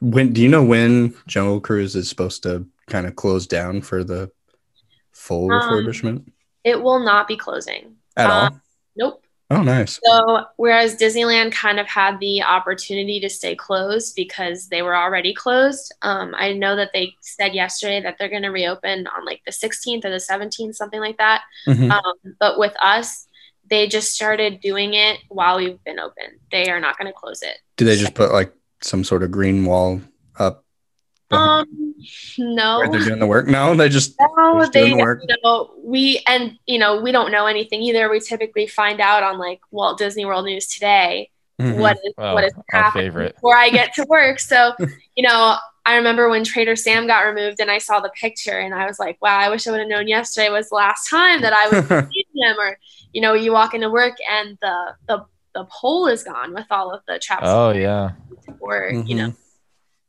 when 0.01 0.33
do 0.33 0.43
you 0.43 0.49
know 0.49 0.65
when 0.65 1.15
Jungle 1.29 1.61
Cruise 1.61 1.95
is 1.95 2.09
supposed 2.09 2.43
to 2.43 2.67
kind 2.89 3.07
of 3.07 3.15
close 3.15 3.47
down 3.47 3.83
for 3.83 4.03
the 4.03 4.31
full 5.13 5.53
Um, 5.53 5.61
refurbishment 5.61 6.25
it 6.65 6.81
will 6.83 7.01
not 7.01 7.29
be 7.29 7.37
closing. 7.37 7.97
at 8.17 8.31
uh, 8.31 8.33
all? 8.33 8.61
Nope. 8.97 9.25
Oh, 9.53 9.63
nice. 9.63 9.99
So, 10.05 10.45
whereas 10.57 10.95
Disneyland 10.97 11.53
kind 11.53 11.81
of 11.81 11.89
had 11.89 12.21
the 12.21 12.43
opportunity 12.43 13.19
to 13.19 13.29
stay 13.29 13.57
closed 13.57 14.15
because 14.15 14.69
they 14.69 14.83
were 14.83 14.97
already 14.97 15.35
closed, 15.35 15.93
um, 16.03 16.35
I 16.37 16.53
know 16.53 16.77
that 16.77 16.91
they 16.93 17.15
said 17.21 17.53
yesterday 17.53 18.01
that 18.01 18.17
they're 18.19 18.29
going 18.29 18.43
to 18.43 18.51
reopen 18.51 19.09
on 19.09 19.25
like 19.25 19.43
the 19.45 19.53
16th 19.53 20.05
or 20.05 20.11
the 20.11 20.21
17th, 20.21 20.77
something 20.77 21.01
like 21.01 21.19
that. 21.19 21.43
Mhm. 21.67 21.91
Um, 21.91 22.37
but 22.39 22.61
with 22.61 22.75
us, 22.81 23.27
they 23.69 23.89
just 23.89 24.15
started 24.15 24.61
doing 24.61 24.95
it 24.95 25.19
while 25.29 25.57
we've 25.57 25.83
been 25.85 25.99
open. 25.99 26.39
They 26.53 26.71
are 26.71 26.81
not 26.81 26.97
going 26.97 27.07
to 27.07 27.13
close 27.13 27.43
it. 27.43 27.59
Do 27.77 27.85
they 27.85 27.97
just 27.97 28.15
put 28.15 28.33
like 28.33 28.53
some 28.83 29.03
sort 29.03 29.23
of 29.23 29.31
green 29.33 29.65
wall 29.65 30.01
up? 30.39 30.65
Um, 31.37 31.95
no. 32.39 32.91
they're 32.91 33.01
doing 33.01 33.21
the 33.21 33.27
work? 33.27 33.47
No, 33.47 33.75
they 33.75 33.89
just 33.89 34.19
No, 34.21 34.59
Just 34.61 34.73
doing 34.73 34.85
they 34.87 34.91
the 34.91 34.97
work. 34.97 35.23
you 35.23 35.37
know 35.43 35.71
we 35.83 36.23
and 36.27 36.59
you 36.67 36.79
know 36.79 37.01
we 37.01 37.13
don't 37.13 37.31
know 37.31 37.47
anything 37.47 37.83
either. 37.83 38.11
We 38.11 38.21
typically 38.21 38.67
find 38.67 39.01
out 39.01 39.23
on 39.23 39.39
like 39.39 39.61
Walt 39.71 39.99
Disney 39.99 40.25
World 40.25 40.45
News 40.47 40.67
today 40.67 41.31
Mhm. 41.61 41.77
what 41.79 41.99
is 42.05 42.15
Oh, 42.19 42.35
what 42.35 42.45
is 42.45 42.53
our 42.73 42.83
happening 42.83 43.05
favorite. 43.07 43.35
before 43.35 43.57
I 43.57 43.69
get 43.69 43.93
to 43.95 44.05
work. 44.09 44.41
So, 44.41 44.73
you 45.15 45.23
know, 45.23 45.57
I 45.87 45.97
remember 45.97 46.29
when 46.31 46.43
Trader 46.43 46.75
Sam 46.75 47.07
got 47.07 47.21
removed 47.21 47.61
and 47.61 47.71
I 47.71 47.79
saw 47.79 48.01
the 48.01 48.11
picture 48.21 48.59
and 48.59 48.75
I 48.75 48.87
was 48.87 48.99
like, 48.99 49.21
wow, 49.21 49.39
I 49.39 49.51
wish 49.51 49.67
I 49.67 49.71
would 49.71 49.81
have 49.81 49.89
known 49.89 50.09
yesterday 50.09 50.49
was 50.51 50.69
the 50.71 50.77
last 50.77 51.09
time 51.09 51.43
that 51.43 51.53
I 51.53 51.69
would 51.69 51.85
see 52.13 52.27
him. 52.35 52.57
Or, 52.59 52.79
you 53.13 53.21
know, 53.21 53.35
you 53.35 53.53
walk 53.53 53.75
into 53.75 53.91
work 53.91 54.17
and 54.31 54.59
the 54.63 54.95
the 55.07 55.27
the 55.55 55.65
pole 55.71 56.07
is 56.07 56.23
gone 56.25 56.55
with 56.55 56.67
all 56.71 56.91
of 56.93 57.03
the 57.07 57.19
traps. 57.19 57.43
Oh 57.47 57.73
yeah. 57.73 58.13
Or, 58.61 58.91
you 59.05 59.17
Mm-hmm. 59.17 59.17
know, 59.17 59.33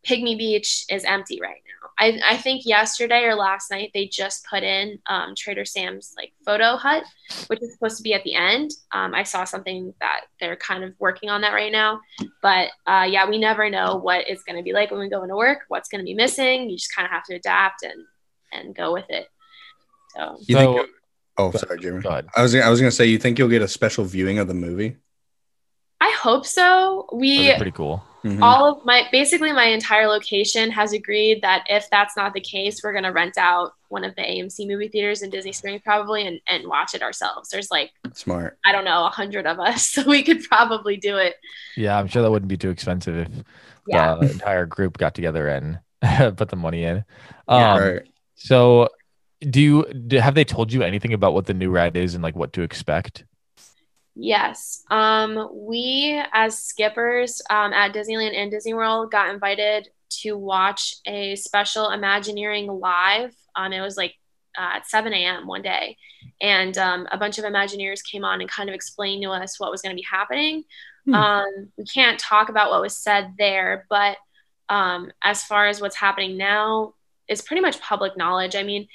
Pygmy 0.05 0.38
Beach 0.38 0.86
is 0.89 1.03
empty 1.03 1.39
right 1.41 1.62
now. 1.65 1.89
I, 2.00 2.20
I 2.34 2.38
think 2.38 2.65
yesterday 2.65 3.24
or 3.25 3.36
last 3.36 3.70
night 3.70 3.91
they 3.93 4.08
just 4.08 4.46
put 4.50 4.63
in 4.63 4.98
um, 5.08 5.36
Trader 5.38 5.65
Sam's 5.65 6.13
like 6.17 6.34
photo 6.43 6.75
hut, 6.75 7.03
which 7.48 7.62
is 7.62 7.74
supposed 7.74 7.98
to 7.98 8.03
be 8.03 8.13
at 8.15 8.24
the 8.24 8.34
end. 8.34 8.72
Um, 8.91 9.13
I 9.13 9.22
saw 9.22 9.43
something 9.43 9.93
that 10.01 10.22
they're 10.39 10.55
kind 10.55 10.84
of 10.84 10.93
working 10.98 11.29
on 11.29 11.41
that 11.41 11.53
right 11.53 11.72
now, 11.72 12.00
but 12.41 12.70
uh, 12.88 13.05
yeah, 13.08 13.29
we 13.29 13.38
never 13.38 13.70
know 13.70 13.98
what 13.98 14.27
it's 14.27 14.41
going 14.43 14.58
to 14.58 14.63
be 14.63 14.74
like 14.74 14.89
when 14.89 15.00
we 15.00 15.10
go 15.10 15.22
into 15.22 15.36
work. 15.36 15.60
What's 15.67 15.89
going 15.89 16.00
to 16.00 16.05
be 16.05 16.15
missing? 16.15 16.70
You 16.70 16.77
just 16.77 16.96
kind 16.96 17.05
of 17.05 17.12
have 17.12 17.24
to 17.25 17.36
adapt 17.36 17.84
and 17.84 18.05
and 18.51 18.75
go 18.75 18.91
with 18.93 19.05
it. 19.10 19.27
So 20.15 20.38
You 20.48 20.55
So- 20.55 20.86
Oh, 21.38 21.51
sorry, 21.51 21.79
Jeremy. 21.79 22.01
Go. 22.01 22.22
I 22.36 22.41
was 22.41 22.53
I 22.53 22.70
was 22.70 22.81
gonna 22.81 22.91
say 22.91 23.05
you 23.05 23.17
think 23.17 23.39
you'll 23.39 23.48
get 23.48 23.62
a 23.62 23.67
special 23.67 24.03
viewing 24.03 24.38
of 24.38 24.48
the 24.48 24.53
movie? 24.53 24.98
I 26.00 26.12
hope 26.12 26.46
so. 26.46 27.08
We 27.13 27.38
That'd 27.38 27.53
be 27.55 27.58
pretty 27.58 27.72
cool. 27.72 28.03
Mhm. 28.23 28.41
all 28.41 28.65
of 28.71 28.85
my 28.85 29.07
basically 29.11 29.51
my 29.51 29.65
entire 29.65 30.07
location 30.07 30.69
has 30.71 30.93
agreed 30.93 31.41
that 31.41 31.65
if 31.69 31.89
that's 31.89 32.15
not 32.15 32.33
the 32.33 32.39
case 32.39 32.81
we're 32.83 32.91
going 32.91 33.03
to 33.03 33.11
rent 33.11 33.37
out 33.37 33.73
one 33.89 34.03
of 34.03 34.13
the 34.15 34.21
amc 34.21 34.67
movie 34.67 34.87
theaters 34.87 35.23
in 35.23 35.29
disney 35.31 35.51
springs 35.51 35.81
probably 35.83 36.27
and, 36.27 36.39
and 36.47 36.67
watch 36.67 36.93
it 36.93 37.01
ourselves 37.01 37.49
there's 37.49 37.71
like 37.71 37.89
Smart. 38.13 38.59
i 38.63 38.71
don't 38.71 38.85
know 38.85 39.05
a 39.05 39.09
hundred 39.09 39.47
of 39.47 39.59
us 39.59 39.87
so 39.93 40.03
we 40.07 40.21
could 40.21 40.43
probably 40.43 40.97
do 40.97 41.17
it 41.17 41.35
Yeah, 41.75 41.97
I'm 41.97 42.07
sure 42.07 42.21
that 42.21 42.29
wouldn't 42.29 42.49
be 42.49 42.57
too 42.57 42.69
expensive 42.69 43.15
if 43.17 43.43
yeah 43.87 44.15
the 44.15 44.31
entire 44.37 44.65
group 44.67 44.97
got 44.97 45.15
together 45.15 45.47
and 45.47 45.79
put 46.37 46.49
the 46.49 46.55
money 46.55 46.83
in. 46.83 47.03
Yeah. 47.47 47.73
Um, 47.73 47.79
right. 47.83 48.01
So, 48.35 48.89
do 49.41 49.61
you 49.61 49.93
do, 49.93 50.17
have 50.17 50.33
they 50.33 50.43
told 50.43 50.73
you 50.73 50.81
anything 50.81 51.13
about 51.13 51.33
what 51.33 51.45
the 51.45 51.53
new 51.53 51.69
ride 51.69 51.95
is 51.95 52.15
and 52.15 52.23
like 52.23 52.35
what 52.35 52.53
to 52.53 52.61
expect? 52.63 53.23
Yes. 54.15 54.84
Um 54.89 55.50
we 55.53 56.22
as 56.34 56.58
skippers 56.58 57.41
um, 57.50 57.74
at 57.74 57.94
disneyland 57.94 58.36
and 58.36 58.51
disney 58.51 58.74
world 58.74 59.12
got 59.12 59.34
invited 59.34 59.89
to 60.22 60.38
watch 60.38 60.96
a 61.06 61.36
special 61.36 61.89
imagineering 61.89 62.68
live. 62.68 63.34
Um, 63.56 63.72
it 63.72 63.82
was 63.82 63.98
like 63.98 64.15
uh, 64.58 64.77
at 64.77 64.88
7 64.88 65.13
a.m 65.13 65.48
one 65.48 65.62
day. 65.62 65.98
And 66.41 66.77
um, 66.77 67.08
a 67.12 67.18
bunch 67.18 67.39
of 67.39 67.46
imagineers 67.46 68.03
came 68.03 68.25
on 68.25 68.41
and 68.41 68.50
kind 68.50 68.70
of 68.70 68.75
explained 68.75 69.24
to 69.24 69.30
us 69.30 69.60
what 69.60 69.72
was 69.72 69.82
going 69.82 69.96
to 69.96 70.00
be 70.00 70.08
happening. 70.10 70.63
Hmm. 71.06 71.13
um, 71.15 71.72
we 71.77 71.86
can't 71.86 72.20
talk 72.20 72.50
about 72.50 72.70
what 72.70 72.82
was 72.82 72.96
said 72.96 73.34
there 73.39 73.88
but 73.89 74.18
um, 74.70 75.12
as 75.24 75.44
far 75.44 75.65
as 75.68 75.82
what's 75.82 75.96
happening 75.96 76.38
now 76.38 76.94
it's 77.32 77.41
pretty 77.41 77.62
much 77.62 77.80
public 77.80 78.18
knowledge. 78.18 78.56
I 78.56 78.63
mean 78.63 78.88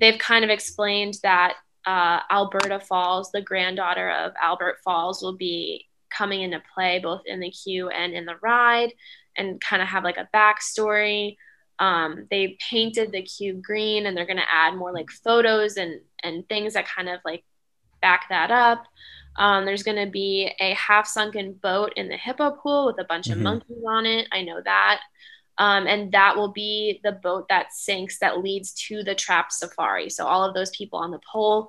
they've 0.00 0.18
kind 0.18 0.44
of 0.44 0.50
explained 0.50 1.18
that 1.22 1.56
uh, 1.86 2.20
alberta 2.30 2.78
falls 2.80 3.30
the 3.32 3.42
granddaughter 3.42 4.10
of 4.10 4.32
albert 4.40 4.76
falls 4.84 5.20
will 5.22 5.36
be 5.36 5.86
coming 6.16 6.42
into 6.42 6.62
play 6.74 6.98
both 6.98 7.22
in 7.26 7.40
the 7.40 7.50
queue 7.50 7.88
and 7.88 8.12
in 8.12 8.24
the 8.26 8.36
ride 8.42 8.92
and 9.36 9.60
kind 9.60 9.80
of 9.82 9.88
have 9.88 10.04
like 10.04 10.18
a 10.18 10.28
backstory. 10.34 11.36
Um, 11.78 12.26
they 12.30 12.58
painted 12.70 13.12
the 13.12 13.22
queue 13.22 13.54
green 13.54 14.06
and 14.06 14.14
they're 14.16 14.26
going 14.26 14.36
to 14.36 14.52
add 14.52 14.76
more 14.76 14.92
like 14.92 15.10
photos 15.10 15.76
and 15.78 16.00
and 16.22 16.46
things 16.48 16.74
that 16.74 16.86
kind 16.86 17.08
of 17.08 17.20
like 17.24 17.44
back 18.02 18.26
that 18.28 18.50
up. 18.50 18.84
Um, 19.36 19.64
there's 19.64 19.82
going 19.82 20.04
to 20.04 20.10
be 20.10 20.52
a 20.60 20.74
half 20.74 21.06
sunken 21.08 21.54
boat 21.54 21.94
in 21.96 22.08
the 22.08 22.16
hippo 22.16 22.50
pool 22.52 22.86
with 22.86 23.00
a 23.00 23.04
bunch 23.04 23.30
of 23.30 23.38
Mhm. 23.38 23.42
monkeys 23.42 23.84
on 23.88 24.04
it. 24.04 24.28
I 24.30 24.42
know 24.42 24.60
that 24.62 25.00
um, 25.58 25.86
and 25.86 26.12
that 26.12 26.36
will 26.36 26.52
be 26.52 27.00
the 27.04 27.12
boat 27.12 27.46
that 27.48 27.72
sinks 27.72 28.18
that 28.18 28.40
leads 28.42 28.72
to 28.72 29.02
the 29.04 29.14
trap 29.14 29.52
safari 29.52 30.08
so 30.10 30.26
all 30.26 30.44
of 30.44 30.54
those 30.54 30.70
people 30.70 30.98
on 30.98 31.10
the 31.10 31.20
pole 31.30 31.68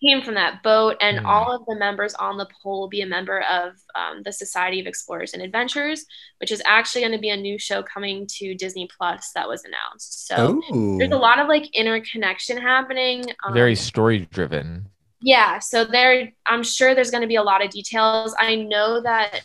came 0.00 0.22
from 0.22 0.34
that 0.34 0.62
boat 0.62 0.96
and 1.00 1.18
Hmm. 1.18 1.26
all 1.26 1.52
of 1.56 1.66
the 1.66 1.74
members 1.74 2.14
on 2.14 2.36
the 2.38 2.46
pole 2.62 2.80
will 2.80 2.88
be 2.88 3.00
a 3.02 3.06
member 3.06 3.40
of 3.50 3.72
um, 3.96 4.22
the 4.24 4.30
society 4.32 4.78
of 4.80 4.86
explorers 4.86 5.34
and 5.34 5.42
adventurers 5.42 6.06
which 6.40 6.52
is 6.52 6.62
actually 6.64 7.00
going 7.02 7.12
to 7.12 7.18
be 7.18 7.30
a 7.30 7.36
new 7.36 7.58
show 7.58 7.82
coming 7.82 8.24
to 8.28 8.54
disney 8.54 8.88
plus 8.96 9.32
that 9.34 9.48
was 9.48 9.64
announced 9.64 10.26
so 10.28 10.60
Oh, 10.70 10.98
there's 10.98 11.10
a 11.10 11.16
lot 11.16 11.40
of 11.40 11.48
like 11.48 11.74
interconnection 11.74 12.56
happening 12.56 13.24
um, 13.44 13.52
Very 13.52 13.74
story 13.74 14.28
driven. 14.30 14.86
yeah 15.20 15.58
so 15.58 15.84
there 15.84 16.32
i'm 16.46 16.62
sure 16.62 16.94
there's 16.94 17.10
going 17.10 17.22
to 17.22 17.26
be 17.28 17.34
a 17.34 17.42
lot 17.42 17.64
of 17.64 17.70
details 17.70 18.34
i 18.38 18.54
know 18.54 19.00
that 19.02 19.42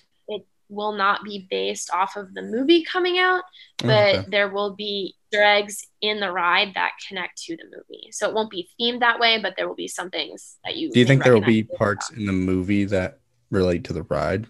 will 0.69 0.93
not 0.93 1.23
be 1.23 1.47
based 1.49 1.89
off 1.93 2.15
of 2.15 2.33
the 2.33 2.41
movie 2.41 2.83
coming 2.83 3.17
out 3.19 3.43
but 3.79 3.89
Okay. 4.15 4.25
there 4.29 4.49
will 4.49 4.75
be 4.75 5.15
Easter 5.31 5.43
eggs 5.43 5.85
in 6.01 6.19
the 6.19 6.31
ride 6.31 6.73
that 6.75 6.91
connect 7.07 7.41
to 7.43 7.55
the 7.57 7.63
movie 7.65 8.09
so 8.11 8.27
it 8.29 8.33
won't 8.35 8.49
be 8.51 8.69
themed 8.79 8.99
that 9.01 9.19
way 9.19 9.39
but 9.39 9.53
there 9.57 9.67
will 9.67 9.75
be 9.75 9.87
some 9.87 10.09
things 10.09 10.57
that 10.63 10.75
you 10.77 10.91
Do 10.91 10.99
you 10.99 11.05
think 11.05 11.23
there 11.23 11.33
will 11.33 11.41
be 11.41 11.61
recognize. 11.63 11.77
parts 11.77 12.09
in 12.11 12.25
the 12.25 12.33
movie 12.33 12.85
that 12.85 13.19
relate 13.51 13.83
to 13.85 13.93
the 13.93 14.03
ride? 14.03 14.47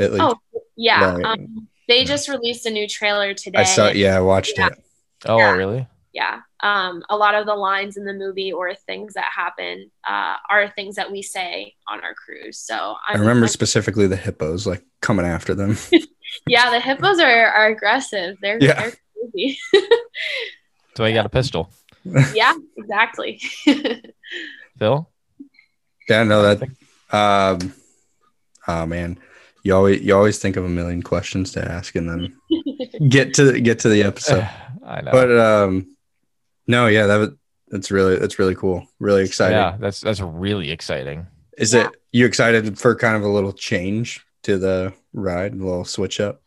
At 0.00 0.12
least 0.12 0.24
oh 0.24 0.62
yeah 0.76 1.14
Right. 1.14 1.24
um, 1.24 1.68
they 1.88 1.98
Yeah. 2.00 2.04
just 2.04 2.28
released 2.28 2.66
a 2.66 2.70
new 2.70 2.88
trailer 2.88 3.34
today 3.34 3.60
I 3.60 3.64
saw. 3.64 3.88
Yeah, 3.90 4.16
I 4.16 4.20
watched 4.20 4.58
Yeah. 4.58 4.68
it. 4.68 4.78
Oh, 5.26 5.38
Yeah. 5.38 5.52
really? 5.52 5.86
yeah 6.12 6.40
um, 6.64 7.02
a 7.10 7.16
lot 7.16 7.34
of 7.34 7.44
the 7.46 7.54
lines 7.54 7.96
in 7.98 8.04
the 8.06 8.12
movie 8.14 8.50
or 8.52 8.74
things 8.74 9.12
that 9.14 9.26
happen 9.36 9.90
uh, 10.08 10.36
are 10.50 10.68
things 10.70 10.94
that 10.96 11.12
we 11.12 11.20
say 11.22 11.74
on 11.88 12.02
our 12.02 12.14
cruise 12.14 12.58
so 12.58 12.74
I 13.06 13.12
I'm, 13.14 13.20
remember 13.20 13.44
I'm- 13.46 13.52
specifically 13.52 14.06
the 14.06 14.16
hippos 14.16 14.66
like 14.66 14.82
coming 15.00 15.26
after 15.26 15.54
them. 15.54 15.76
yeah 16.48 16.70
the 16.70 16.80
hippos 16.80 17.18
are, 17.20 17.46
are 17.46 17.66
aggressive 17.68 18.36
they're, 18.42 18.58
Yeah. 18.60 18.80
they're 18.80 18.92
crazy 19.32 19.58
So 20.96 21.04
you 21.04 21.14
got 21.14 21.26
a 21.26 21.28
pistol, 21.40 21.70
yeah 22.34 22.54
exactly 22.76 23.40
Phil? 24.78 25.08
yeah, 26.08 26.22
no, 26.24 26.54
that. 26.54 26.62
Um, 27.10 27.72
oh 28.68 28.86
man, 28.86 29.18
you 29.62 29.74
always 29.74 30.00
you 30.02 30.14
always 30.16 30.38
think 30.38 30.56
of 30.56 30.64
a 30.64 30.68
million 30.68 31.02
questions 31.02 31.52
to 31.52 31.64
ask 31.64 31.94
and 31.94 32.08
then 32.08 33.08
get 33.08 33.34
to 33.34 33.60
get 33.60 33.78
to 33.80 33.88
the 33.88 34.02
episode. 34.02 34.48
I 34.86 35.00
know. 35.00 35.12
But 35.12 35.38
um, 35.38 35.93
no, 36.66 36.86
yeah, 36.86 37.06
that 37.06 37.36
that's 37.68 37.90
really 37.90 38.16
that's 38.16 38.38
really 38.38 38.54
cool. 38.54 38.86
Really 39.00 39.24
exciting. 39.24 39.56
yeah, 39.58 39.76
that's 39.78 40.00
that's 40.00 40.20
really 40.20 40.70
exciting. 40.70 41.26
Is 41.58 41.72
Yeah. 41.74 41.86
it 41.88 41.96
you 42.12 42.26
excited 42.26 42.78
for 42.78 42.94
kind 42.94 43.16
of 43.16 43.22
a 43.22 43.28
little 43.28 43.52
change 43.52 44.24
to 44.42 44.58
the 44.58 44.92
ride, 45.12 45.52
a 45.54 45.56
little 45.56 45.84
switch 45.84 46.20
up? 46.20 46.40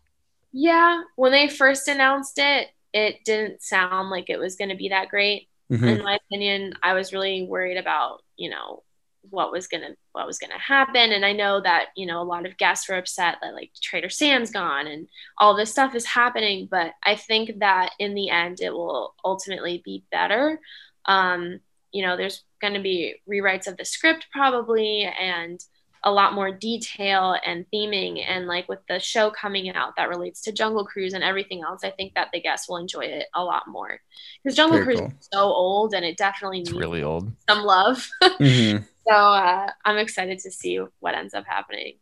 yeah 0.53 1.01
when 1.17 1.31
they 1.33 1.49
first 1.49 1.87
announced 1.89 2.39
it 2.39 2.67
it 2.93 3.17
didn't 3.25 3.61
sound 3.61 4.09
like 4.09 4.29
it 4.29 4.39
was 4.39 4.55
going 4.55 4.69
to 4.69 4.77
be 4.77 4.89
that 4.89 5.09
great 5.09 5.49
Mhm. 5.69 5.97
in 5.97 6.03
my 6.03 6.15
opinion 6.25 6.73
i 6.81 6.93
was 6.93 7.11
really 7.11 7.43
worried 7.43 7.75
about 7.77 8.23
you 8.37 8.49
know 8.49 8.81
what 9.29 9.51
was 9.51 9.67
gonna 9.67 9.89
what 10.13 10.27
was 10.27 10.39
gonna 10.39 10.59
happen 10.59 11.11
and 11.11 11.25
i 11.25 11.31
know 11.33 11.61
that 11.61 11.87
you 11.95 12.05
know 12.05 12.21
a 12.21 12.23
lot 12.23 12.45
of 12.45 12.57
guests 12.57 12.87
were 12.89 12.95
upset 12.97 13.35
that 13.41 13.53
like 13.53 13.71
trader 13.81 14.09
sam's 14.09 14.51
gone 14.51 14.87
and 14.87 15.07
all 15.37 15.55
this 15.55 15.71
stuff 15.71 15.95
is 15.95 16.05
happening 16.05 16.67
but 16.69 16.91
i 17.03 17.15
think 17.15 17.59
that 17.59 17.91
in 17.99 18.13
the 18.15 18.29
end 18.29 18.59
it 18.61 18.71
will 18.71 19.13
ultimately 19.23 19.81
be 19.85 20.03
better 20.11 20.59
um, 21.05 21.59
you 21.91 22.05
know 22.05 22.17
there's 22.17 22.43
going 22.61 22.73
to 22.73 22.81
be 22.81 23.15
rewrites 23.29 23.67
of 23.67 23.77
the 23.77 23.85
script 23.85 24.27
probably 24.31 25.03
and 25.19 25.63
a 26.03 26.11
lot 26.11 26.33
more 26.33 26.51
detail 26.51 27.35
and 27.45 27.65
theming 27.73 28.23
and 28.25 28.45
like 28.45 28.69
with 28.69 28.79
the 28.87 28.99
show 28.99 29.31
coming 29.31 29.69
out 29.73 29.93
that 29.97 30.09
relates 30.09 30.41
to 30.41 30.51
jungle 30.51 30.85
cruise 30.85 31.13
and 31.13 31.23
everything 31.23 31.63
else 31.63 31.81
i 31.83 31.89
think 31.89 32.13
that 32.13 32.27
the 32.31 32.41
guests 32.41 32.69
will 32.69 32.77
enjoy 32.77 33.01
it 33.01 33.25
a 33.35 33.43
lot 33.43 33.63
more 33.67 33.99
because 34.43 34.55
jungle 34.55 34.77
Very 34.77 34.85
cruise 34.85 34.99
cool. 34.99 35.13
is 35.19 35.27
so 35.33 35.39
old 35.39 35.93
and 35.93 36.05
it 36.05 36.15
definitely 36.17 36.59
It's 36.61 36.69
needs 36.71 36.79
really 36.79 37.03
old. 37.03 37.31
some 37.49 37.63
love 37.63 38.07
Mhm. 38.39 38.85
So 39.07 39.13
uh, 39.13 39.69
i'm 39.85 39.97
excited 39.97 40.39
to 40.39 40.51
see 40.51 40.79
what 40.99 41.15
ends 41.15 41.33
up 41.33 41.45
happening 41.47 41.97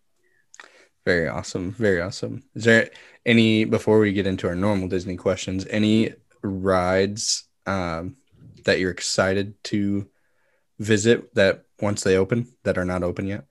Very 1.05 1.27
awesome. 1.27 1.71
Very 1.77 2.01
awesome. 2.01 2.41
Is 2.55 2.63
there 2.63 2.89
any 3.27 3.63
before 3.65 3.99
we 3.99 4.11
get 4.11 4.25
into 4.25 4.47
our 4.47 4.55
normal 4.55 4.87
Disney 4.87 5.15
questions, 5.17 5.67
any 5.69 6.13
rides 6.41 7.45
um, 7.67 8.17
that 8.65 8.79
you're 8.79 8.89
excited 8.89 9.53
to 9.65 10.09
visit 10.79 11.29
that 11.35 11.65
once 11.79 12.01
they 12.01 12.17
open 12.17 12.47
that 12.63 12.79
are 12.79 12.85
not 12.85 13.03
open 13.03 13.27
yet? 13.27 13.45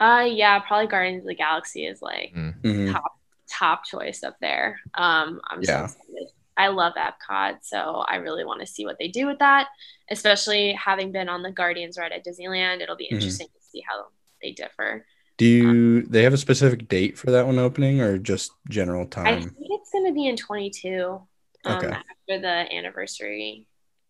uh 0.00 0.26
yeah 0.28 0.58
probably 0.58 0.86
guardians 0.86 1.22
of 1.24 1.28
the 1.28 1.34
galaxy 1.34 1.86
is 1.86 2.02
like 2.02 2.32
Mm. 2.36 2.60
Mhm. 2.60 2.92
top 2.92 3.12
top 3.48 3.84
choice 3.86 4.22
up 4.22 4.36
there 4.40 4.76
um 4.94 5.40
i'm 5.48 5.62
Yeah. 5.62 5.86
so 5.86 5.96
excited 5.96 6.28
i 6.56 6.68
love 6.68 6.92
epcot 6.96 7.56
so 7.62 8.04
i 8.08 8.16
really 8.16 8.44
want 8.44 8.60
to 8.60 8.66
see 8.66 8.84
what 8.84 8.96
they 8.98 9.08
do 9.08 9.26
with 9.26 9.38
that 9.38 9.68
especially 10.10 10.72
having 10.72 11.12
been 11.12 11.28
on 11.28 11.42
the 11.42 11.50
guardians 11.50 11.98
ride 11.98 12.12
at 12.12 12.24
disneyland 12.24 12.80
it'll 12.80 12.96
be 12.96 13.08
Mhm. 13.10 13.14
interesting 13.16 13.46
to 13.48 13.60
see 13.70 13.82
how 13.88 14.06
they 14.42 14.52
differ 14.52 15.04
Do 15.38 15.46
you 15.46 16.02
they 16.02 16.22
have 16.22 16.34
a 16.34 16.38
specific 16.38 16.86
date 16.88 17.18
for 17.18 17.30
that 17.32 17.46
one 17.46 17.58
opening 17.58 18.00
or 18.00 18.18
just 18.18 18.52
general 18.68 19.06
time? 19.06 19.26
i 19.26 19.40
think 19.40 19.52
it's 19.58 19.90
going 19.90 20.06
to 20.06 20.12
be 20.12 20.26
in 20.28 20.36
22 20.36 21.20
um, 21.66 21.76
Okay. 21.76 21.88
after 21.88 22.40
the 22.40 22.74
anniversary 22.74 23.66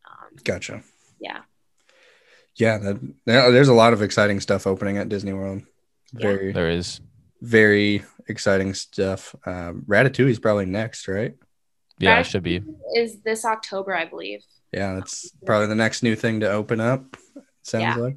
um, 0.09 0.37
Gotcha. 0.45 0.83
yeah 1.21 1.41
Yeah, 2.57 2.79
that, 2.79 3.01
there's 3.27 3.69
a 3.69 3.75
lot 3.75 3.93
of 3.93 4.03
exciting 4.03 4.39
stuff 4.41 4.67
opening 4.67 4.97
at 4.99 5.09
Disney 5.09 5.33
World. 5.33 5.63
Yeah. 6.13 6.21
Very, 6.21 6.53
There 6.53 6.71
is. 6.71 7.01
very 7.41 8.05
exciting 8.29 8.75
stuff. 8.75 9.35
Um, 9.45 9.83
Ratatouille 9.89 10.31
is 10.31 10.39
probably 10.39 10.67
next, 10.67 11.09
right? 11.09 11.35
Yeah, 11.99 12.19
it 12.21 12.25
should 12.25 12.43
be. 12.43 12.63
is 12.97 13.21
this 13.23 13.45
october 13.45 13.95
i 13.95 14.05
believe 14.05 14.43
Yeah, 14.73 14.95
that's 14.95 15.31
probably 15.47 15.69
the 15.69 15.75
next 15.77 16.03
new 16.03 16.17
thing 16.17 16.41
to 16.41 16.51
open 16.51 16.81
up. 16.81 17.17
Sounds 17.63 17.97
Yeah. 17.97 18.03
like. 18.03 18.17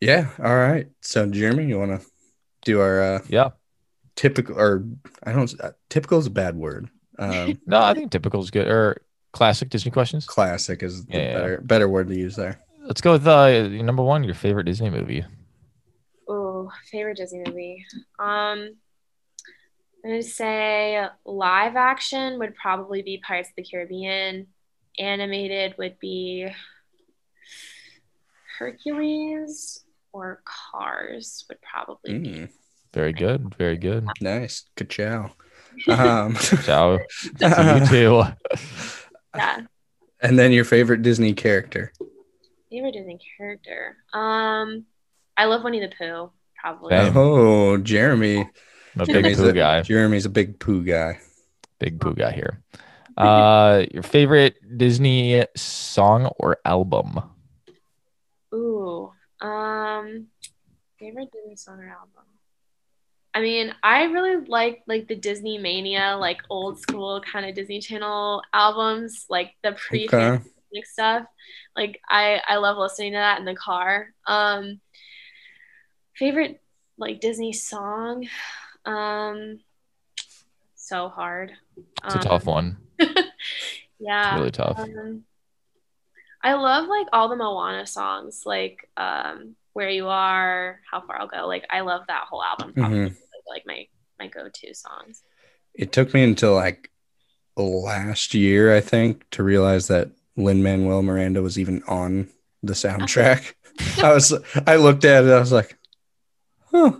Yeah. 0.00 0.28
All 0.38 0.56
right. 0.56 0.88
So, 1.00 1.26
Jeremy, 1.26 1.66
you 1.66 1.78
want 1.78 2.00
to 2.00 2.06
do 2.64 2.80
our 2.80 3.00
uh, 3.00 3.18
Yeah. 3.28 3.50
typical, 4.16 4.58
or 4.58 4.84
I 5.22 5.32
don't. 5.32 5.52
Uh, 5.60 5.72
typical 5.88 6.18
is 6.18 6.26
a 6.26 6.30
bad 6.30 6.54
word. 6.56 6.88
Um, 7.18 7.58
No, 7.66 7.80
I 7.80 7.94
think 7.94 8.10
typical 8.10 8.42
is 8.42 8.50
good. 8.50 8.66
Or 8.68 9.00
classic 9.32 9.70
Disney 9.70 9.90
questions. 9.92 10.26
classic 10.26 10.82
is 10.82 11.04
the 11.06 11.12
Yeah, 11.16 11.22
yeah. 11.22 11.34
better 11.34 11.60
better 11.62 11.88
word 11.88 12.08
to 12.08 12.14
use 12.16 12.36
there. 12.36 12.60
Let's 12.80 13.00
go 13.00 13.12
with 13.12 13.26
uh, 13.26 13.68
number 13.68 14.02
one, 14.02 14.24
your 14.24 14.34
favorite 14.34 14.64
Disney 14.64 14.90
movie. 14.90 15.24
Oh, 16.28 16.70
favorite 16.90 17.16
Disney 17.16 17.42
movie. 17.46 17.86
Um, 18.18 18.74
I'm 20.04 20.10
gonna 20.10 20.22
say 20.22 21.04
live 21.24 21.76
action 21.76 22.38
would 22.40 22.54
probably 22.56 23.02
be 23.02 23.22
Pirates 23.26 23.50
of 23.50 23.54
the 23.56 23.64
Caribbean. 23.64 24.48
Animated 24.98 25.74
would 25.78 25.98
be 26.00 26.48
Hercules 28.58 29.84
or 30.12 30.42
Cars 30.44 31.44
would 31.48 31.58
probably 31.62 32.18
be. 32.18 32.28
Mm, 32.30 32.48
Very 32.92 33.12
good. 33.12 33.54
Very 33.56 33.76
good. 33.78 34.06
nice. 34.20 34.64
Ka-chow. 34.76 35.30
Um, 35.88 36.34
Ciao. 36.36 36.98
you 37.40 37.86
too. 37.86 38.22
Yeah. 39.34 39.60
and 40.20 40.38
then 40.38 40.52
your 40.52 40.66
favorite 40.66 41.00
Disney 41.00 41.32
character. 41.32 41.94
Favorite 42.70 42.92
Disney 42.92 43.18
character. 43.38 43.96
Um, 44.12 44.84
I 45.34 45.46
love 45.46 45.64
Winnie 45.64 45.80
the 45.80 45.90
Pooh. 45.96 46.30
Probably. 46.60 46.90
Same. 46.94 47.16
Oh, 47.16 47.78
Jeremy. 47.78 48.50
I'm 48.94 49.02
a 49.02 49.06
big 49.06 49.12
Jeremy's 49.14 49.36
Pooh 49.38 49.48
a, 49.48 49.52
guy. 49.52 49.82
Jeremy's 49.82 50.26
a 50.26 50.30
big 50.30 50.58
Pooh 50.58 50.84
guy. 50.84 51.20
Big 51.78 52.00
Pooh 52.00 52.14
guy 52.14 52.32
here. 52.32 52.62
Uh, 53.16 53.84
your 53.92 54.02
favorite 54.02 54.56
Disney 54.78 55.44
song 55.56 56.30
or 56.38 56.58
album? 56.64 57.20
Ooh. 58.54 59.12
Um, 59.40 60.26
favorite 60.98 61.30
Disney 61.32 61.56
song 61.56 61.80
or 61.80 61.88
album. 61.88 62.24
I 63.34 63.40
mean, 63.40 63.74
I 63.82 64.04
really 64.04 64.44
like 64.46 64.82
like 64.86 65.08
the 65.08 65.16
Disney 65.16 65.56
Mania, 65.58 66.16
like 66.18 66.42
old 66.50 66.78
school 66.78 67.22
kind 67.22 67.46
of 67.46 67.54
Disney 67.54 67.80
Channel 67.80 68.42
albums, 68.52 69.24
like 69.30 69.52
the 69.62 69.72
pre 69.72 70.06
Okay. 70.06 70.38
stuff. 70.84 71.24
Like 71.74 71.98
I 72.08 72.40
I 72.46 72.56
love 72.56 72.76
listening 72.76 73.12
to 73.12 73.18
that 73.18 73.38
in 73.38 73.46
the 73.46 73.54
car. 73.54 74.08
Um, 74.26 74.80
favorite 76.14 76.60
like 76.98 77.20
Disney 77.20 77.54
song. 77.54 78.28
Um, 78.84 79.60
so 80.74 81.08
hard. 81.08 81.52
It's 82.04 82.14
a 82.14 82.18
Um, 82.18 82.24
tough 82.24 82.46
one. 82.46 82.76
Yeah. 83.98 84.30
it's 84.30 84.36
Really 84.38 84.50
tough. 84.50 84.78
Um, 84.80 85.24
I 86.42 86.54
love 86.54 86.88
like 86.88 87.06
all 87.12 87.28
the 87.28 87.36
Moana 87.36 87.86
songs, 87.86 88.42
like 88.44 88.88
um, 88.96 89.54
"Where 89.74 89.90
You 89.90 90.08
Are," 90.08 90.80
"How 90.90 91.00
Far 91.06 91.20
I'll 91.20 91.28
Go." 91.28 91.46
Like 91.46 91.64
I 91.70 91.80
love 91.82 92.02
that 92.08 92.24
whole 92.28 92.42
album. 92.42 92.72
Probably 92.74 92.98
Mhm. 92.98 93.16
like 93.48 93.62
my 93.64 93.86
my 94.18 94.26
go 94.26 94.48
to 94.48 94.74
songs. 94.74 95.22
It 95.74 95.92
took 95.92 96.12
me 96.12 96.24
until 96.24 96.54
like 96.54 96.90
last 97.56 98.34
year, 98.34 98.74
I 98.74 98.80
think, 98.80 99.28
to 99.30 99.42
realize 99.44 99.86
that 99.88 100.10
Lin 100.36 100.62
Manuel 100.64 101.02
Miranda 101.02 101.42
was 101.42 101.58
even 101.58 101.82
on 101.86 102.28
the 102.62 102.72
soundtrack. 102.72 103.54
I 104.02 104.12
was, 104.12 104.32
I 104.66 104.76
looked 104.76 105.04
at 105.04 105.24
it, 105.24 105.30
I 105.30 105.38
was 105.38 105.52
like, 105.52 105.76
huh, 106.70 106.98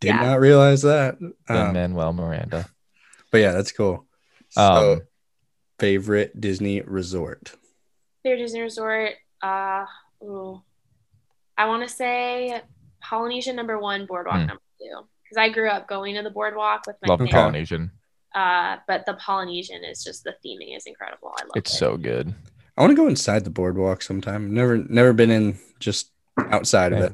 did 0.00 0.08
Yeah. 0.08 0.22
not 0.22 0.40
realize 0.40 0.82
that. 0.82 1.16
Um, 1.48 1.72
Manuel 1.74 2.12
Miranda. 2.12 2.66
but 3.30 3.38
yeah, 3.38 3.52
that's 3.52 3.72
cool. 3.72 4.06
So, 4.48 4.92
Um, 4.94 5.00
favorite 5.78 6.40
Disney 6.40 6.80
resort. 6.80 7.52
Favorite 8.22 8.38
Disney 8.42 8.60
resort. 8.62 9.14
Uh, 9.42 9.86
ooh. 10.22 10.60
I 11.56 11.66
want 11.66 11.82
to 11.82 11.94
say 11.94 12.60
Polynesian 13.02 13.54
number 13.56 13.78
one, 13.78 14.06
Boardwalk 14.06 14.40
Hmm. 14.40 14.46
number 14.46 14.62
two, 14.80 15.06
because 15.22 15.36
I 15.38 15.48
grew 15.50 15.68
up 15.68 15.86
going 15.88 16.14
to 16.16 16.22
the 16.22 16.30
Boardwalk 16.30 16.86
with 16.86 16.96
my 17.02 17.08
Love 17.08 17.18
family. 17.20 17.32
Polynesian. 17.32 17.90
Uh, 18.34 18.78
but 18.86 19.06
the 19.06 19.14
Polynesian 19.14 19.84
is 19.84 20.02
just 20.04 20.24
the 20.24 20.34
theming 20.44 20.76
is 20.76 20.86
incredible. 20.86 21.32
I 21.38 21.42
love 21.44 21.52
It's 21.56 21.70
it. 21.70 21.74
It's 21.74 21.78
so 21.78 21.96
good. 21.96 22.34
I 22.76 22.80
want 22.82 22.90
to 22.92 22.96
go 22.96 23.08
inside 23.08 23.44
the 23.44 23.50
boardwalk 23.50 24.02
sometime. 24.02 24.54
Never, 24.54 24.78
never 24.78 25.12
been 25.12 25.30
in 25.30 25.58
just 25.80 26.12
outside 26.38 26.92
of 26.92 27.00
it. 27.00 27.12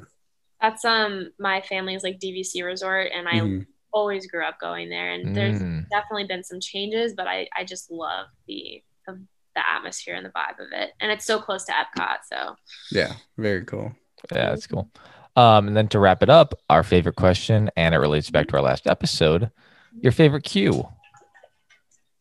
That's 0.66 0.84
um 0.84 1.30
my 1.38 1.60
family's 1.60 2.02
like 2.02 2.18
DVC 2.18 2.64
resort, 2.64 3.10
and 3.14 3.28
I 3.28 3.34
Mhm. 3.40 3.66
always 3.92 4.26
grew 4.26 4.44
up 4.44 4.58
going 4.60 4.88
there. 4.90 5.12
And 5.12 5.32
there's 5.34 5.60
Mm. 5.60 5.88
definitely 5.90 6.24
been 6.26 6.42
some 6.42 6.58
changes, 6.60 7.14
but 7.14 7.28
I 7.28 7.48
I 7.56 7.62
just 7.64 7.88
love 7.90 8.26
the 8.48 8.82
the, 9.06 9.12
the 9.54 9.68
atmosphere 9.68 10.16
and 10.16 10.26
the 10.26 10.30
vibe 10.30 10.58
of 10.58 10.72
it, 10.72 10.90
and 11.00 11.12
it's 11.12 11.24
so 11.24 11.38
close 11.38 11.64
to 11.66 11.72
Epcot. 11.72 12.18
So 12.32 12.56
Yeah, 12.90 13.12
very 13.38 13.64
cool. 13.64 13.92
Yeah, 14.32 14.50
that's 14.50 14.66
cool. 14.66 14.90
Um, 15.36 15.68
and 15.68 15.76
then 15.76 15.86
to 15.88 16.00
wrap 16.00 16.24
it 16.24 16.30
up, 16.30 16.54
our 16.68 16.82
favorite 16.82 17.14
question, 17.14 17.70
and 17.76 17.94
it 17.94 17.98
relates 17.98 18.30
back 18.30 18.48
to 18.48 18.56
our 18.56 18.62
last 18.62 18.88
episode. 18.88 19.52
Your 20.00 20.10
favorite 20.12 20.42
queue? 20.42 20.88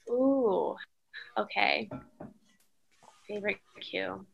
ooh, 0.08 0.76
okay. 1.36 1.90
Favorite 3.28 3.58
queue. 3.82 4.28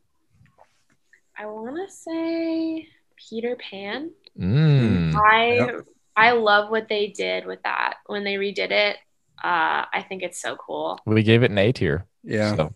I 1.38 1.45
want 1.45 1.78
to 1.78 1.93
say 1.95 2.88
Peter 3.29 3.55
Pan. 3.69 4.12
Mm. 4.39 5.15
I 5.15 5.53
Yep. 5.55 5.86
I 6.15 6.31
love 6.31 6.69
what 6.69 6.88
they 6.89 7.07
did 7.07 7.45
with 7.45 7.62
that 7.63 7.95
when 8.05 8.23
they 8.23 8.36
redid 8.36 8.71
it. 8.71 8.97
Uh, 9.43 9.86
I 9.93 10.05
think 10.07 10.23
it's 10.23 10.41
so 10.41 10.55
cool. 10.55 10.99
We 11.05 11.23
gave 11.23 11.41
it 11.43 11.51
an 11.51 11.57
A 11.57 11.71
tier. 11.71 12.05
Yeah. 12.23 12.55
So, 12.55 12.73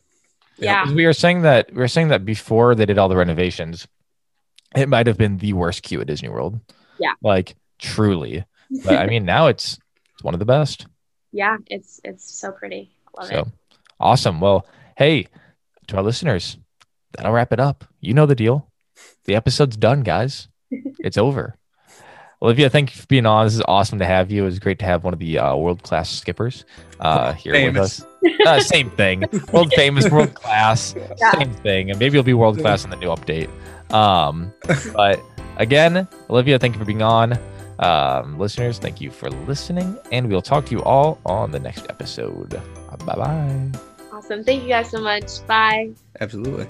Yeah. 0.57 0.83
'cause 0.85 0.93
we 0.93 1.05
were 1.05 1.13
saying 1.13 1.41
that 1.43 1.71
we 1.71 1.77
were 1.79 1.87
saying 1.87 2.07
that 2.09 2.25
before 2.25 2.75
they 2.75 2.85
did 2.85 2.97
all 2.97 3.09
the 3.09 3.17
renovations, 3.17 3.87
it 4.75 4.89
might 4.89 5.07
have 5.07 5.17
been 5.17 5.37
the 5.37 5.53
worst 5.53 5.83
queue 5.83 6.01
at 6.01 6.07
Disney 6.07 6.29
World. 6.29 6.59
Yeah. 6.99 7.13
Like 7.21 7.55
truly. 7.77 8.45
But 8.83 8.97
I 8.97 9.05
mean, 9.05 9.25
now 9.25 9.47
it's 9.47 9.77
it's 10.13 10.23
one 10.23 10.33
of 10.33 10.39
the 10.39 10.45
best. 10.45 10.87
Yeah, 11.31 11.57
it's 11.67 11.99
it's 12.03 12.33
so 12.39 12.51
pretty. 12.51 12.91
Love 13.17 13.27
so 13.27 13.39
it. 13.41 13.47
awesome. 13.99 14.39
Well, 14.39 14.65
hey, 14.97 15.27
to 15.87 15.97
our 15.97 16.03
listeners, 16.03 16.57
that'll 17.11 17.33
wrap 17.33 17.51
it 17.53 17.59
up. 17.59 17.83
You 17.99 18.13
know 18.13 18.25
the 18.25 18.35
deal. 18.35 18.71
The 19.25 19.35
episode's 19.35 19.77
done, 19.77 20.03
guys. 20.03 20.47
it's 20.71 21.17
over. 21.17 21.57
Olivia, 22.41 22.69
thank 22.69 22.93
you 22.93 23.01
for 23.01 23.07
being 23.07 23.25
on. 23.25 23.45
This 23.45 23.55
is 23.55 23.61
awesome 23.67 23.97
to 23.99 24.05
have 24.05 24.29
you. 24.29 24.43
It 24.43 24.45
was 24.45 24.59
great 24.59 24.77
to 24.79 24.85
have 24.85 25.03
one 25.03 25.13
of 25.13 25.19
the 25.19 25.39
uh, 25.39 25.55
world 25.55 25.81
class 25.83 26.09
skippers 26.09 26.65
uh, 26.99 27.33
here 27.33 27.53
with 27.53 27.77
us. 27.77 28.05
uh, 28.45 28.59
same 28.59 28.89
thing. 28.91 29.23
World 29.51 29.71
famous, 29.73 30.09
world 30.11 30.33
class, 30.35 30.93
Yeah. 31.17 31.31
same 31.31 31.53
thing. 31.53 31.89
And 31.91 31.99
maybe 31.99 32.15
you'll 32.15 32.23
be 32.23 32.33
world 32.33 32.59
class 32.59 32.83
in 32.83 32.89
the 32.89 32.97
new 32.97 33.07
update. 33.07 33.49
Um, 33.93 34.53
but 34.93 35.21
again, 35.57 36.07
Olivia, 36.29 36.59
thank 36.59 36.73
you 36.75 36.79
for 36.79 36.85
being 36.85 37.01
on. 37.01 37.39
Um, 37.79 38.37
listeners, 38.37 38.79
thank 38.79 39.01
you 39.01 39.11
for 39.11 39.29
listening, 39.47 39.97
and 40.11 40.27
we'll 40.29 40.41
talk 40.41 40.65
to 40.67 40.71
you 40.71 40.83
all 40.83 41.19
on 41.25 41.51
the 41.51 41.59
next 41.59 41.85
episode. 41.89 42.49
Bye 43.05 43.15
bye. 43.15 43.71
Awesome. 44.13 44.43
Thank 44.43 44.63
you 44.63 44.69
guys 44.69 44.89
so 44.89 45.01
much. 45.01 45.45
Bye. 45.47 45.91
Absolutely. 46.21 46.67